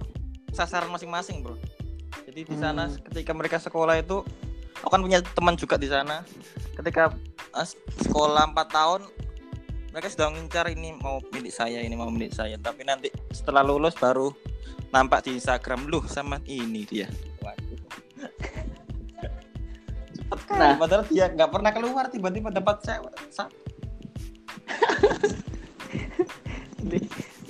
sasaran 0.51 0.91
masing-masing, 0.91 1.47
Bro. 1.47 1.55
Jadi 2.27 2.51
di 2.51 2.57
sana 2.59 2.91
Hmm. 2.91 2.99
ketika 3.07 3.31
mereka 3.31 3.63
sekolah 3.63 4.03
itu 4.03 4.27
aku 4.83 4.91
kan 4.91 4.99
punya 4.99 5.23
teman 5.23 5.55
juga 5.55 5.79
di 5.79 5.87
sana. 5.87 6.27
Ketika 6.75 7.15
eh, 7.55 7.69
sekolah 8.03 8.51
4 8.51 8.67
tahun 8.67 9.01
mereka 9.91 10.09
sudah 10.11 10.31
ngincar 10.31 10.67
ini 10.71 10.95
mau 11.03 11.19
milik 11.35 11.53
saya 11.55 11.83
ini 11.83 11.97
mau 11.99 12.11
milik 12.11 12.33
saya 12.35 12.57
tapi 12.63 12.85
nanti 12.87 13.11
setelah 13.35 13.63
lulus 13.67 13.95
baru 13.99 14.31
nampak 14.95 15.25
di 15.27 15.35
Instagram 15.39 15.87
loh 15.91 16.07
sama 16.07 16.39
ini 16.47 16.87
dia 16.87 17.09
Waduh. 17.43 17.79
cepet 20.15 20.41
kan 20.47 20.59
Nah. 20.59 20.75
padahal 20.79 21.05
dia 21.11 21.27
nggak 21.31 21.51
pernah 21.51 21.73
keluar 21.75 22.07
tiba-tiba 22.11 22.51
dapat 22.55 22.77
cewek 22.83 23.15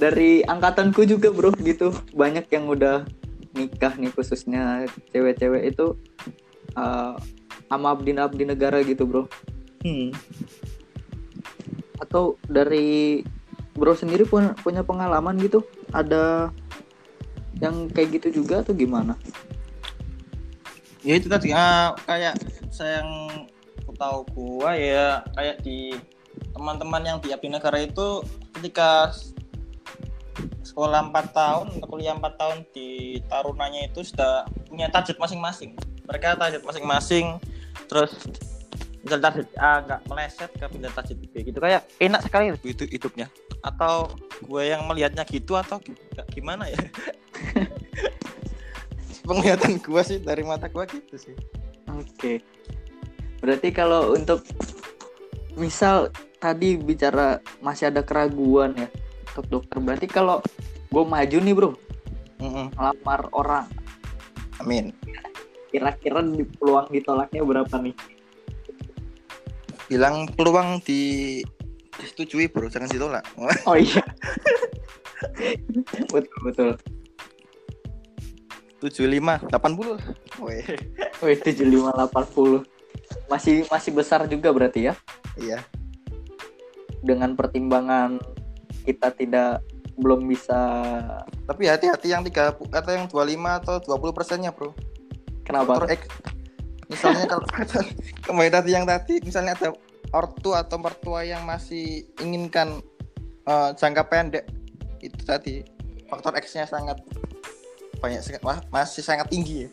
Dari 0.00 0.40
angkatanku 0.48 1.04
juga 1.04 1.28
bro 1.28 1.52
gitu 1.60 1.92
banyak 2.16 2.48
yang 2.48 2.64
udah 2.72 3.04
nikah 3.52 3.92
nih 4.00 4.08
khususnya 4.16 4.88
cewek-cewek 5.12 5.76
itu 5.76 5.92
eh, 6.72 7.14
sama 7.68 7.92
abdi-abdi 7.94 8.48
negara 8.48 8.80
gitu 8.82 9.04
bro. 9.06 9.28
hmm. 9.84 10.10
Atau 12.00 12.40
dari 12.48 13.22
bro 13.76 13.94
sendiri 13.94 14.24
pun 14.26 14.56
punya 14.64 14.82
pengalaman 14.82 15.36
gitu? 15.38 15.62
Ada 15.92 16.50
yang 17.60 17.92
kayak 17.92 18.20
gitu 18.20 18.42
juga 18.42 18.64
atau 18.64 18.72
gimana? 18.72 19.14
ya 21.00 21.16
itu 21.16 21.32
tadi. 21.32 21.52
Ah, 21.52 21.96
kayak 22.04 22.36
saya 22.68 23.00
yang 23.00 23.10
tahu 24.00 24.24
gua 24.32 24.72
ya 24.72 25.20
kayak 25.36 25.60
di 25.60 25.92
teman-teman 26.56 27.04
yang 27.04 27.18
di 27.20 27.36
abdi 27.36 27.52
negara 27.52 27.84
itu 27.84 28.24
ketika 28.56 29.12
sekolah 30.64 31.12
4 31.12 31.36
tahun 31.36 31.66
atau 31.76 31.88
kuliah 31.90 32.16
4 32.16 32.40
tahun 32.40 32.58
di 32.72 33.20
tarunanya 33.28 33.92
itu 33.92 34.00
sudah 34.00 34.48
punya 34.72 34.88
target 34.88 35.20
masing-masing. 35.20 35.76
Mereka 36.08 36.40
target 36.40 36.64
masing-masing 36.64 37.36
terus 37.92 38.16
misal 39.00 39.20
target 39.20 39.48
A 39.56 39.80
nggak 39.80 40.00
meleset 40.08 40.50
ke 40.52 40.64
pindah 40.68 40.92
target 40.92 41.16
B 41.16 41.32
gitu 41.40 41.56
kayak 41.56 41.88
enak 41.96 42.20
sekali 42.20 42.52
itu 42.64 42.84
hidupnya 42.84 43.32
atau 43.64 44.12
gue 44.44 44.62
yang 44.68 44.84
melihatnya 44.84 45.24
gitu 45.24 45.56
atau 45.56 45.80
gi- 45.80 45.96
gimana 46.32 46.68
ya 46.68 46.76
penglihatan 49.28 49.80
gue 49.80 50.02
sih 50.04 50.18
dari 50.20 50.44
mata 50.44 50.68
gue 50.68 50.84
gitu 50.88 51.16
sih 51.16 51.36
Oke. 51.98 52.38
Berarti 53.42 53.68
kalau 53.74 54.14
untuk 54.14 54.44
misal 55.56 56.12
tadi 56.38 56.78
bicara 56.78 57.42
masih 57.58 57.90
ada 57.90 58.04
keraguan 58.04 58.76
ya 58.78 58.86
untuk 59.34 59.46
dokter. 59.50 59.78
Berarti 59.82 60.06
kalau 60.06 60.38
gue 60.90 61.02
maju 61.02 61.36
nih 61.40 61.54
bro, 61.54 61.70
ngelamar 62.38 63.26
orang, 63.34 63.66
Amin. 64.62 64.94
kira-kira 65.70 66.22
di 66.22 66.46
peluang 66.46 66.90
ditolaknya 66.90 67.42
berapa 67.42 67.74
nih? 67.78 67.94
Bilang 69.90 70.30
peluang 70.38 70.78
di 70.86 71.42
disetujui 71.98 72.46
bro, 72.48 72.70
jangan 72.70 72.88
ditolak. 72.88 73.26
Oh 73.68 73.74
iya. 73.74 74.00
betul 76.08 76.38
betul. 76.46 76.70
75, 78.80 79.52
80. 79.52 80.40
Weh. 80.40 80.64
Wih 81.20 81.36
7580. 81.36 82.64
Masih 83.28 83.68
masih 83.68 83.92
besar 83.92 84.24
juga 84.24 84.48
berarti 84.54 84.88
ya 84.88 84.94
Iya. 85.36 85.60
dengan 87.00 87.32
pertimbangan 87.32 88.16
kita 88.84 89.12
tidak 89.12 89.60
belum 90.00 90.24
bisa 90.28 90.56
Tapi 91.44 91.68
hati-hati 91.68 92.12
yang 92.12 92.24
30 92.24 92.56
atau 92.72 92.90
yang 92.92 93.04
25 93.08 93.60
atau 93.60 93.74
20 93.84 94.16
persennya 94.16 94.52
bro. 94.54 94.72
kenapa? 95.44 95.84
Faktor. 95.84 95.96
Misalnya 96.90 97.24
kalau 97.30 97.46
kembali 98.26 98.50
tadi 98.50 98.70
yang 98.74 98.84
tadi, 98.84 99.22
misalnya 99.22 99.54
ada 99.54 99.70
ortu 100.10 100.58
atau 100.58 100.76
mertua 100.82 101.22
yang 101.22 101.46
masih 101.46 102.02
inginkan 102.18 102.82
eh, 103.46 103.70
jangka 103.78 104.10
pendek 104.10 104.44
itu 105.00 105.22
tadi 105.22 105.62
faktor 106.10 106.34
X-nya 106.42 106.66
sangat 106.66 106.98
banyak 108.02 108.20
wah, 108.42 108.58
masih 108.74 109.06
sangat 109.06 109.30
tinggi 109.30 109.64
ya. 109.64 109.70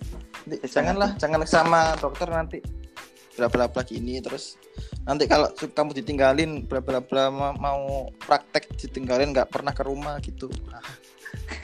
Jadi, 0.47 0.55
Sangat 0.63 0.71
janganlah 0.71 1.09
jangan 1.17 1.39
sama 1.43 1.81
dokter 1.97 2.27
nanti 2.29 2.59
bla 3.35 3.47
bla 3.49 3.65
bla 3.69 3.81
gini 3.81 4.21
terus. 4.21 4.57
Nanti 5.05 5.25
kalau 5.25 5.49
kamu 5.53 5.97
ditinggalin 6.03 6.65
bla 6.65 6.79
bla 6.83 6.99
bla 7.01 7.29
ma- 7.33 7.57
mau 7.57 8.11
praktek 8.23 8.77
ditinggalin 8.77 9.33
nggak 9.33 9.49
pernah 9.49 9.73
ke 9.73 9.83
rumah 9.85 10.19
gitu. 10.21 10.49
Ah, 10.73 10.83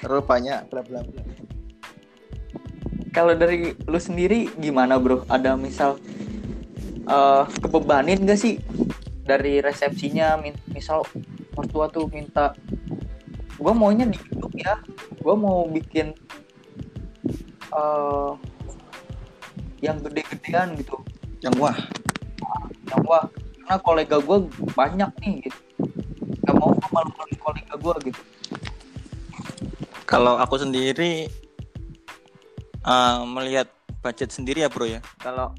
terlalu 0.02 0.24
banyak 0.26 0.60
bla 0.70 0.82
bla 0.82 1.00
bla 1.04 1.22
Kalau 3.14 3.38
dari 3.38 3.78
lu 3.86 4.00
sendiri 4.02 4.50
gimana 4.58 4.98
bro? 4.98 5.22
Ada 5.30 5.54
misal 5.54 6.02
eh 7.06 7.44
kebebanin 7.62 8.26
gak 8.26 8.40
sih 8.42 8.58
dari 9.22 9.62
resepsinya? 9.62 10.42
min- 10.42 10.58
Misal 10.74 11.06
mertua 11.54 11.86
tuh 11.94 12.10
minta, 12.10 12.58
gue 13.62 13.74
maunya 13.78 14.10
di 14.10 14.18
YouTube 14.18 14.58
ya, 14.58 14.82
gue 15.22 15.36
mau 15.38 15.70
bikin 15.70 16.18
eh 17.70 18.32
yang 19.86 20.02
gede-gedean 20.02 20.74
gitu. 20.82 20.98
yang 21.44 21.54
wah 21.62 21.76
Yang 22.90 23.04
wah, 23.06 23.26
karena 23.62 23.78
kolega 23.84 24.18
gue 24.18 24.38
banyak 24.74 25.12
nih 25.22 25.34
gitu. 25.46 25.60
Gak 26.50 26.56
mau 26.58 26.74
gue 26.74 26.90
malu 26.90 27.12
kolega 27.38 27.74
gue 27.78 27.96
gitu. 28.10 28.22
kalau 30.10 30.38
aku 30.38 30.58
sendiri 30.62 31.26
uh, 32.84 33.24
melihat 33.28 33.68
budget 34.04 34.30
sendiri 34.32 34.64
ya 34.64 34.70
bro 34.70 34.86
ya? 34.88 35.00
Kalau 35.20 35.56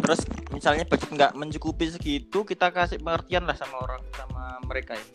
terus 0.00 0.26
misalnya 0.50 0.84
budget 0.86 1.10
nggak 1.10 1.32
mencukupi 1.38 1.86
segitu 1.86 2.42
kita 2.42 2.74
kasih 2.74 2.98
pengertian 2.98 3.46
lah 3.46 3.54
sama 3.54 3.78
orang 3.82 4.02
sama 4.14 4.58
mereka 4.66 4.98
ya? 4.98 5.06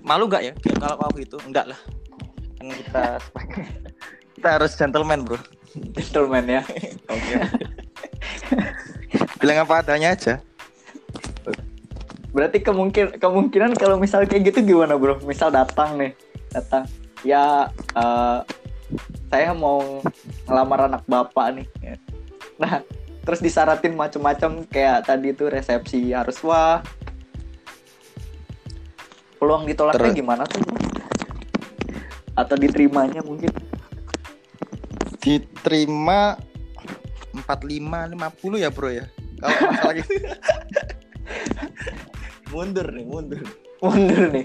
Malu 0.00 0.30
nggak 0.30 0.42
ya? 0.46 0.52
Kalau 0.78 0.96
mau 0.96 1.12
gitu 1.18 1.36
enggak 1.44 1.74
lah. 1.74 1.80
Kan 2.58 2.66
kita 2.70 3.04
kita 4.38 4.48
harus 4.56 4.72
gentleman 4.78 5.26
bro. 5.26 5.38
Gentleman 5.98 6.46
ya? 6.46 6.62
Oke. 7.10 7.34
Bilang 9.42 9.66
apa 9.66 9.82
adanya 9.82 10.14
aja. 10.14 10.34
Berarti 12.30 12.62
kemungkin 12.62 13.18
kemungkinan 13.18 13.74
kalau 13.74 13.98
misal 13.98 14.22
kayak 14.22 14.54
gitu 14.54 14.62
gimana 14.62 14.94
bro? 14.94 15.18
Misal 15.26 15.50
datang 15.50 15.98
nih 15.98 16.14
datang. 16.54 16.86
Ya 17.26 17.68
uh, 17.98 18.40
saya 19.30 19.54
mau 19.54 20.02
ngelamar 20.50 20.90
anak 20.90 21.06
bapak 21.06 21.54
nih. 21.54 21.66
Nah 22.58 22.82
terus 23.22 23.38
disaratin 23.38 23.94
macam-macam 23.94 24.66
kayak 24.66 25.06
tadi 25.06 25.30
tuh 25.30 25.54
resepsi 25.54 26.10
harus 26.10 26.42
wah. 26.42 26.82
Peluang 29.38 29.64
ditolaknya 29.64 30.10
Ter 30.10 30.18
gimana 30.18 30.42
tuh? 30.44 30.60
Atau 32.34 32.58
diterimanya 32.58 33.24
mungkin? 33.24 33.54
Diterima 35.22 36.36
45 37.32 37.46
50 37.46 38.60
ya 38.60 38.68
bro 38.68 38.90
ya? 38.90 39.06
Kalau 39.40 39.56
masalah 39.72 39.94
gitu. 39.96 40.12
Mundur 42.52 42.86
nih 42.90 43.06
mundur. 43.06 43.40
Mundur 43.80 44.28
nih 44.34 44.44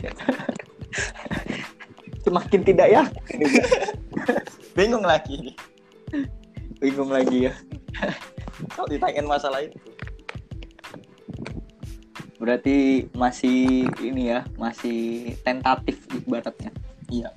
semakin 2.25 2.61
tidak 2.65 2.87
ya. 2.89 3.03
Bingung 4.77 5.05
lagi. 5.05 5.53
Bingung 6.81 7.13
lagi 7.13 7.47
ya. 7.47 7.53
Kalau 8.73 8.89
ditanyain 8.89 9.29
masalah 9.29 9.61
itu. 9.61 9.77
Berarti 12.41 13.07
masih 13.15 13.87
ini 14.01 14.33
ya 14.33 14.43
masih 14.57 15.31
tentatif 15.45 16.01
ibaratnya. 16.11 16.73
Iya. 17.13 17.29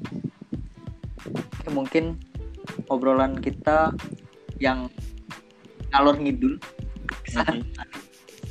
Oke, 1.28 1.68
mungkin 1.70 2.16
obrolan 2.88 3.36
kita 3.38 3.92
yang 4.58 4.88
ngalor 5.92 6.16
ngidul. 6.16 6.56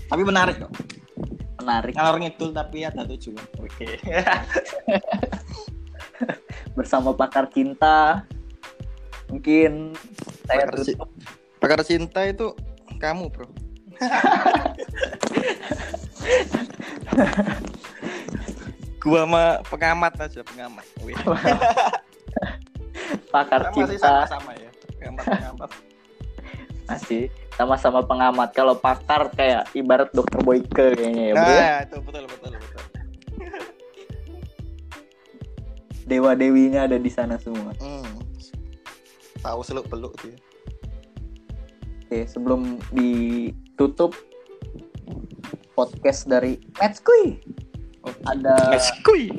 Tapi 0.07 0.21
menarik 0.23 0.61
kok. 0.61 0.71
Menarik. 1.59 1.93
Ngalor 1.97 2.17
ngidul 2.23 2.49
tapi 2.55 2.85
ada 2.85 3.03
tujuan. 3.03 3.43
Oke. 3.59 3.99
okay. 3.99 3.99
bersama 6.77 7.17
pakar 7.17 7.49
cinta. 7.49 8.21
Mungkin 9.33 9.97
saya 10.45 10.69
pakar, 10.69 10.77
tutup. 10.77 11.09
pakar 11.57 11.81
cinta 11.81 12.21
itu 12.29 12.53
kamu 13.01 13.33
bro. 13.33 13.49
Gua 19.01 19.25
sama 19.25 19.65
pengamat 19.65 20.13
aja 20.21 20.45
pengamat. 20.45 20.85
Pakar 23.31 23.71
Kita 23.71 23.73
cinta. 23.73 23.87
masih 23.87 23.99
sama-sama 23.99 24.51
ya. 24.57 24.69
Pengamat 24.99 25.25
pengamat. 25.25 25.69
Masih 26.87 27.27
sama-sama 27.59 27.99
pengamat. 27.99 28.55
Kalau 28.55 28.79
pakar 28.79 29.27
kayak 29.35 29.67
ibarat 29.75 30.07
dokter 30.15 30.39
Boyke 30.39 30.71
kayaknya 30.71 31.23
ya 31.31 31.33
nah, 31.35 31.43
bro 31.43 31.51
itu 31.83 31.97
betul 31.99 32.23
betul 32.31 32.46
dewa 36.07 36.33
dewinya 36.33 36.87
ada 36.87 36.95
di 36.95 37.11
sana 37.11 37.35
semua 37.37 37.75
hmm. 37.77 38.23
tahu 39.43 39.59
seluk 39.61 39.85
beluk 39.91 40.15
dia 40.23 40.39
Oke, 42.07 42.23
sebelum 42.23 42.79
ditutup 42.95 44.15
podcast 45.75 46.23
dari 46.23 46.55
Matskui. 46.79 47.35
Oh, 47.99 48.15
ada 48.31 48.55
Matskui. 48.71 49.35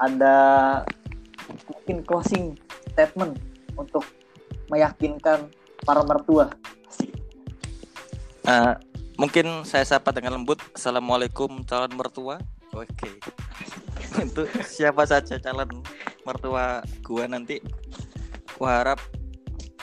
Ada 0.00 0.36
mungkin 1.68 2.00
closing 2.08 2.56
statement 2.96 3.36
untuk 3.76 4.08
meyakinkan 4.72 5.52
para 5.84 6.00
mertua. 6.08 6.48
Uh, 8.48 8.72
mungkin 9.20 9.68
saya 9.68 9.84
sapa 9.84 10.16
dengan 10.16 10.40
lembut. 10.40 10.64
Assalamualaikum 10.72 11.60
calon 11.68 11.92
mertua. 11.92 12.40
Oke. 12.74 13.10
Untuk 14.22 14.50
siapa 14.66 15.06
saja 15.06 15.38
calon 15.38 15.82
mertua 16.26 16.82
gua 17.06 17.24
nanti, 17.30 17.62
gua 18.58 18.82
harap 18.82 18.98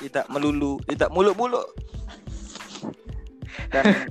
tidak 0.02 0.26
melulu 0.34 0.82
tidak 0.90 1.14
muluk-muluk 1.14 1.70
dan 3.70 3.86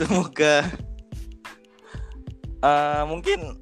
semoga 0.00 0.64
uh, 2.64 3.04
mungkin 3.04 3.60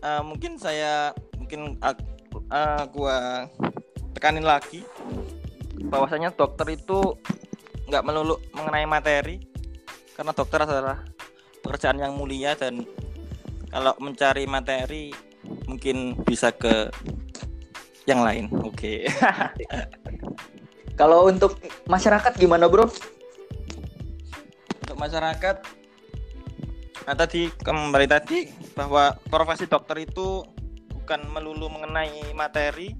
uh, 0.00 0.24
mungkin 0.24 0.56
saya 0.56 1.12
mungkin 1.36 1.76
uh, 1.84 1.96
uh, 2.48 2.82
gua 2.88 3.44
tekanin 4.16 4.48
lagi 4.48 4.82
bahwasanya 5.92 6.32
dokter 6.32 6.74
itu 6.74 7.14
nggak 7.92 8.04
melulu 8.08 8.40
mengenai 8.56 8.88
materi 8.88 9.36
karena 10.16 10.32
dokter 10.34 10.64
adalah 10.64 11.04
pekerjaan 11.68 12.00
yang 12.00 12.16
mulia 12.16 12.56
dan 12.56 12.88
kalau 13.68 13.92
mencari 14.00 14.48
materi 14.48 15.12
mungkin 15.68 16.16
bisa 16.24 16.48
ke 16.48 16.88
yang 18.08 18.24
lain. 18.24 18.48
Oke. 18.64 19.04
Okay. 19.04 19.12
Kalau 21.00 21.28
untuk 21.28 21.60
masyarakat 21.84 22.32
gimana, 22.40 22.72
Bro? 22.72 22.88
Untuk 24.80 24.96
masyarakat 24.96 25.60
nah 27.08 27.16
tadi 27.16 27.48
kembali 27.64 28.04
tadi 28.04 28.52
bahwa 28.76 29.16
profesi 29.32 29.64
dokter 29.64 30.04
itu 30.04 30.44
bukan 30.92 31.24
melulu 31.32 31.72
mengenai 31.72 32.36
materi 32.36 32.92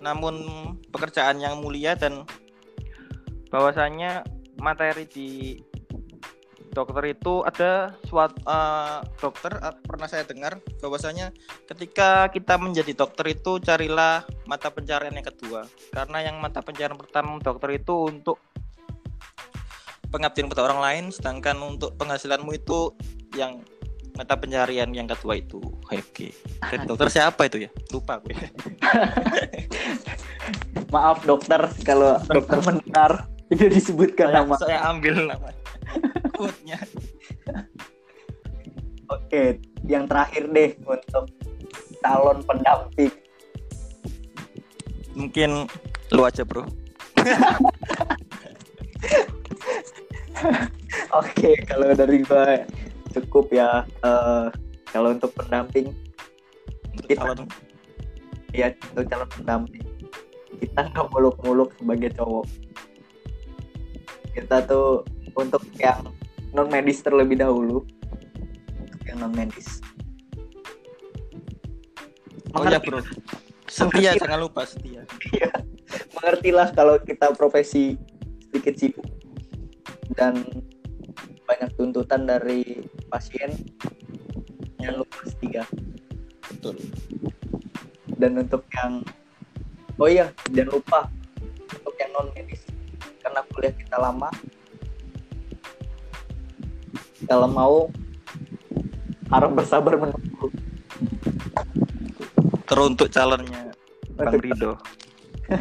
namun 0.00 0.40
pekerjaan 0.88 1.36
yang 1.36 1.60
mulia 1.60 1.92
dan 2.00 2.24
bahwasanya 3.52 4.24
materi 4.56 5.04
di 5.04 5.60
dokter 6.70 7.04
itu 7.10 7.42
ada 7.42 7.94
suatu 8.06 8.38
uh, 8.46 9.02
dokter 9.18 9.52
uh, 9.58 9.74
pernah 9.82 10.06
saya 10.06 10.22
dengar 10.22 10.62
bahwasanya 10.78 11.34
ketika 11.66 12.30
kita 12.30 12.56
menjadi 12.56 12.94
dokter 12.94 13.34
itu 13.34 13.58
carilah 13.58 14.22
mata 14.46 14.70
pencarian 14.70 15.14
yang 15.14 15.26
kedua. 15.26 15.66
Karena 15.90 16.18
yang 16.30 16.38
mata 16.38 16.62
pencarian 16.62 16.96
pertama 16.96 17.38
dokter 17.42 17.74
itu 17.76 18.08
untuk 18.08 18.38
pengabdian 20.10 20.50
kepada 20.50 20.66
orang 20.70 20.80
lain 20.82 21.04
sedangkan 21.14 21.58
untuk 21.62 21.94
penghasilanmu 21.98 22.50
itu 22.54 22.94
yang 23.38 23.62
mata 24.14 24.34
pencarian 24.38 24.90
yang 24.94 25.06
kedua 25.10 25.38
itu. 25.38 25.58
Oke. 25.90 26.30
Okay. 26.62 26.86
dokter 26.86 27.10
siapa 27.10 27.50
itu 27.50 27.66
ya? 27.66 27.70
Lupa 27.90 28.22
gue 28.22 28.34
maaf 30.94 31.22
dokter 31.22 31.70
kalau 31.86 32.18
dokter 32.26 32.58
mendengar 32.66 33.30
tidak 33.50 33.70
disebutkan 33.74 34.26
saya, 34.30 34.42
nama. 34.42 34.54
saya 34.58 34.78
ambil 34.90 35.14
nama 35.26 35.48
quote-nya. 36.40 36.80
Oke, 39.12 39.60
yang 39.84 40.08
terakhir 40.08 40.48
deh 40.48 40.72
untuk 40.88 41.28
calon 42.00 42.40
pendamping. 42.48 43.12
Mungkin 45.12 45.68
lu 46.16 46.22
aja, 46.24 46.40
Bro. 46.48 46.64
Oke, 51.20 51.60
kalau 51.68 51.92
dari 51.92 52.24
gue 52.24 52.64
cukup 53.12 53.52
ya. 53.52 53.84
Uh, 54.00 54.48
kalau 54.90 55.14
untuk 55.14 55.30
pendamping 55.38 55.94
kita 57.06 57.22
calon 57.22 57.46
ya 58.50 58.74
untuk 58.90 59.06
calon 59.06 59.30
pendamping 59.30 59.86
kita 60.58 60.80
nggak 60.90 61.06
muluk-muluk 61.14 61.70
sebagai 61.78 62.10
cowok 62.18 62.46
kita 64.34 64.56
tuh 64.66 65.06
untuk 65.38 65.62
yang 65.78 66.02
non 66.54 66.66
medis 66.70 67.02
terlebih 67.02 67.38
dahulu. 67.38 67.86
Yang 69.06 69.16
non 69.18 69.32
medis 69.34 69.80
oh 72.54 72.64
ya 72.66 72.78
bro. 72.82 73.00
Setia 73.70 74.18
jangan 74.18 74.40
lupa 74.42 74.66
setia. 74.66 75.06
Iya. 75.30 75.50
Mengertilah 76.18 76.74
kalau 76.74 76.98
kita 76.98 77.30
profesi 77.38 77.94
sedikit 78.50 78.74
sibuk. 78.74 79.06
Dan 80.18 80.42
banyak 81.46 81.70
tuntutan 81.78 82.26
dari 82.26 82.82
pasien 83.06 83.54
yang 84.82 84.98
lupa 84.98 85.22
setia. 85.22 85.62
Betul. 86.50 86.76
Dan 88.18 88.42
untuk 88.42 88.66
yang 88.74 89.06
oh 90.02 90.10
iya 90.10 90.34
jangan 90.50 90.74
lupa 90.74 91.00
untuk 91.70 91.94
yang 92.02 92.10
non 92.16 92.28
medis 92.34 92.60
karena 93.22 93.40
kuliah 93.54 93.74
kita 93.76 93.96
lama 94.00 94.28
kalau 97.28 97.48
mau 97.50 97.76
harus 99.30 99.50
bersabar 99.54 99.94
menunggu 99.96 100.50
teruntuk 102.66 103.08
calonnya 103.10 103.72
Bang 104.14 104.38
Rido. 104.38 104.78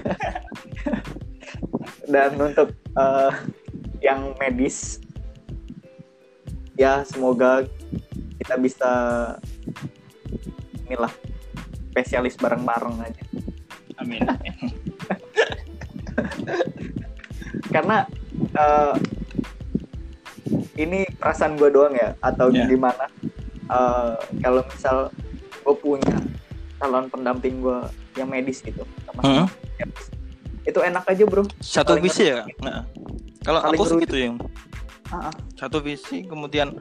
dan 2.13 2.33
untuk 2.41 2.73
eh, 2.97 3.31
yang 4.01 4.33
medis 4.41 4.97
ya 6.73 7.05
semoga 7.05 7.69
kita 8.41 8.57
bisa 8.57 8.91
inilah 10.89 11.13
spesialis 11.93 12.33
bareng-bareng 12.37 12.97
aja 13.03 13.23
Amin. 13.99 14.23
karena 17.73 18.07
eh, 18.57 18.93
ini 20.79 21.03
perasaan 21.19 21.59
gue 21.59 21.69
doang 21.69 21.91
ya 21.91 22.15
atau 22.23 22.47
Ya. 22.49 22.63
gimana 22.65 23.05
Eh, 23.69 24.13
kalau 24.41 24.65
misal 24.65 25.13
gue 25.61 25.75
punya 25.77 26.17
calon 26.81 27.05
pendamping 27.05 27.61
gue 27.61 27.77
yang 28.17 28.25
medis 28.25 28.65
gitu 28.65 28.81
sama 29.05 29.45
medis, 29.77 30.09
itu 30.65 30.79
enak 30.81 31.05
aja 31.05 31.23
bro 31.29 31.45
Satu 31.61 31.93
Paling 31.93 32.03
visi 32.09 32.33
ya. 32.33 32.49
Nah. 32.65 32.89
Kalau 33.45 33.61
aku 33.61 33.85
sih 33.85 33.97
gitu 34.01 34.17
ya. 34.17 34.33
Ah, 35.13 35.29
ah. 35.29 35.33
Satu 35.53 35.85
visi 35.85 36.25
kemudian 36.25 36.73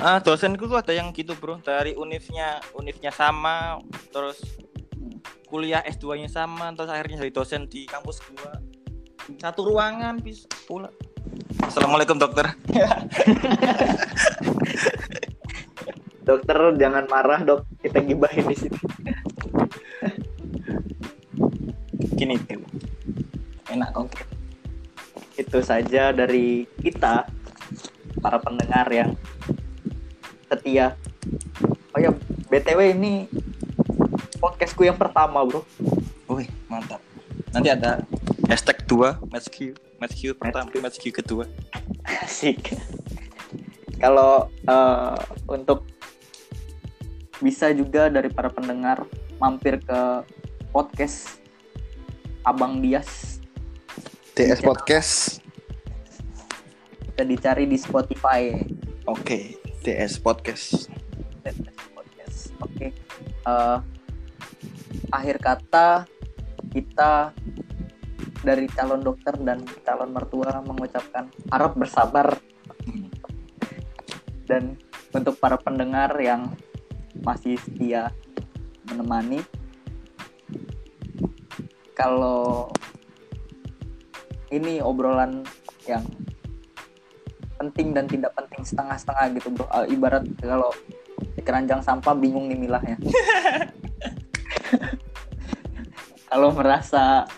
ah 0.00 0.24
dosenku 0.24 0.64
tuh 0.64 0.80
ada 0.80 0.96
yang 0.96 1.12
gitu 1.12 1.36
bro 1.36 1.60
dari 1.60 1.92
univnya 2.00 2.64
univnya 2.72 3.12
sama 3.12 3.76
terus 4.08 4.40
kuliah 5.52 5.84
S2-nya 5.84 6.32
sama 6.32 6.72
terus 6.72 6.88
akhirnya 6.88 7.20
jadi 7.28 7.32
dosen 7.32 7.68
di 7.68 7.84
kampus 7.84 8.24
gua 8.32 8.56
satu 9.36 9.68
ruangan 9.68 10.16
bisa 10.16 10.48
pula 10.64 10.88
Assalamualaikum 11.62 12.18
dokter. 12.18 12.50
Dokter 16.22 16.58
jangan 16.78 17.04
marah 17.10 17.42
dok. 17.42 17.66
Kita 17.82 17.98
gibahin 18.02 18.46
di 18.46 18.56
sini. 18.58 18.78
Gini 22.14 22.38
tuh 22.46 22.62
enak 23.72 23.90
konkret 23.96 24.28
itu 25.34 25.58
saja 25.64 26.12
dari 26.12 26.68
kita 26.78 27.26
para 28.20 28.38
pendengar 28.38 28.86
yang 28.92 29.10
setia. 30.46 30.94
Oh 31.96 31.98
ya 31.98 32.12
btw 32.52 32.94
ini 32.94 33.26
podcastku 34.38 34.84
yang 34.84 34.98
pertama 35.00 35.42
bro. 35.42 35.64
Wih 36.30 36.48
mantap. 36.70 37.00
Nanti 37.52 37.68
ada 37.72 38.04
hashtag 38.48 38.84
2 38.86 39.28
match 39.32 39.48
match 40.02 40.18
pertama 40.34 40.66
match 40.82 40.98
kedua. 40.98 41.46
Asik. 42.26 42.74
Kalau 44.02 44.50
eh, 44.50 45.18
untuk 45.46 45.86
bisa 47.38 47.70
juga 47.70 48.10
dari 48.10 48.26
para 48.34 48.50
pendengar 48.50 49.06
mampir 49.38 49.78
ke 49.78 50.00
podcast 50.74 51.38
Abang 52.42 52.82
Dias. 52.82 53.38
TS 54.34 54.58
Podcast. 54.58 55.38
bisa 57.12 57.22
dicari 57.22 57.70
di 57.70 57.78
Spotify. 57.78 58.50
Oke 59.06 59.62
TS 59.86 60.18
podcast. 60.18 60.90
Podcast. 61.94 62.50
Oke 62.58 62.90
Eh, 63.42 63.78
akhir 65.10 65.36
kata 65.42 66.06
kita 66.70 67.34
dari 68.42 68.66
calon 68.68 69.00
dokter 69.00 69.38
dan 69.38 69.62
calon 69.86 70.10
mertua 70.10 70.60
mengucapkan 70.66 71.30
harap 71.48 71.78
bersabar. 71.78 72.36
Dan 74.44 74.76
untuk 75.14 75.38
para 75.38 75.56
pendengar 75.56 76.12
yang 76.18 76.52
masih 77.22 77.56
setia 77.60 78.10
menemani 78.90 79.40
kalau 81.94 82.66
ini 84.50 84.82
obrolan 84.82 85.46
yang 85.86 86.02
penting 87.62 87.94
dan 87.94 88.10
tidak 88.10 88.34
penting 88.34 88.66
setengah-setengah 88.66 89.38
gitu 89.38 89.48
bro. 89.54 89.66
Eh, 89.70 89.94
ibarat 89.94 90.26
kalau 90.42 90.74
di 91.38 91.42
keranjang 91.46 91.78
sampah 91.78 92.12
bingung 92.18 92.50
nih 92.50 92.58
milahnya. 92.58 92.98
Kalau 96.32 96.48
merasa 96.48 97.28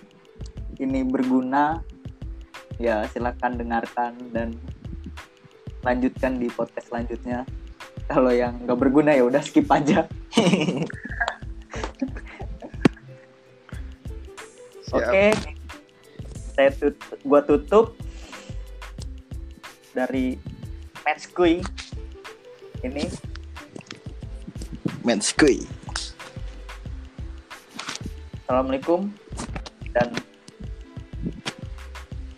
ini 0.80 1.04
berguna 1.04 1.82
ya 2.80 3.06
silakan 3.10 3.58
dengarkan 3.60 4.16
dan 4.34 4.56
lanjutkan 5.84 6.40
di 6.40 6.48
podcast 6.50 6.88
selanjutnya. 6.90 7.46
Kalau 8.10 8.32
yang 8.34 8.58
nggak 8.64 8.78
berguna 8.78 9.14
ya 9.16 9.24
udah 9.24 9.40
skip 9.40 9.70
aja. 9.70 10.06
Oke 14.94 15.34
saya 16.54 16.70
tut 16.70 16.94
gua 17.26 17.42
tutup 17.42 17.98
dari 19.90 20.38
match 21.02 21.26
kui 21.34 21.58
ini. 22.86 23.10
Match 25.04 25.36
Q 25.36 25.60
Assalamualaikum 28.40 29.12
dan 29.92 30.08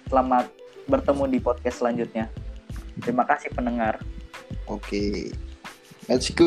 selamat 0.06 0.46
bertemu 0.86 1.24
di 1.26 1.38
podcast 1.42 1.82
selanjutnya. 1.82 2.30
Terima 3.02 3.26
kasih 3.26 3.50
pendengar. 3.52 3.98
Oke. 4.70 5.34
Let's 6.06 6.30
go. 6.30 6.46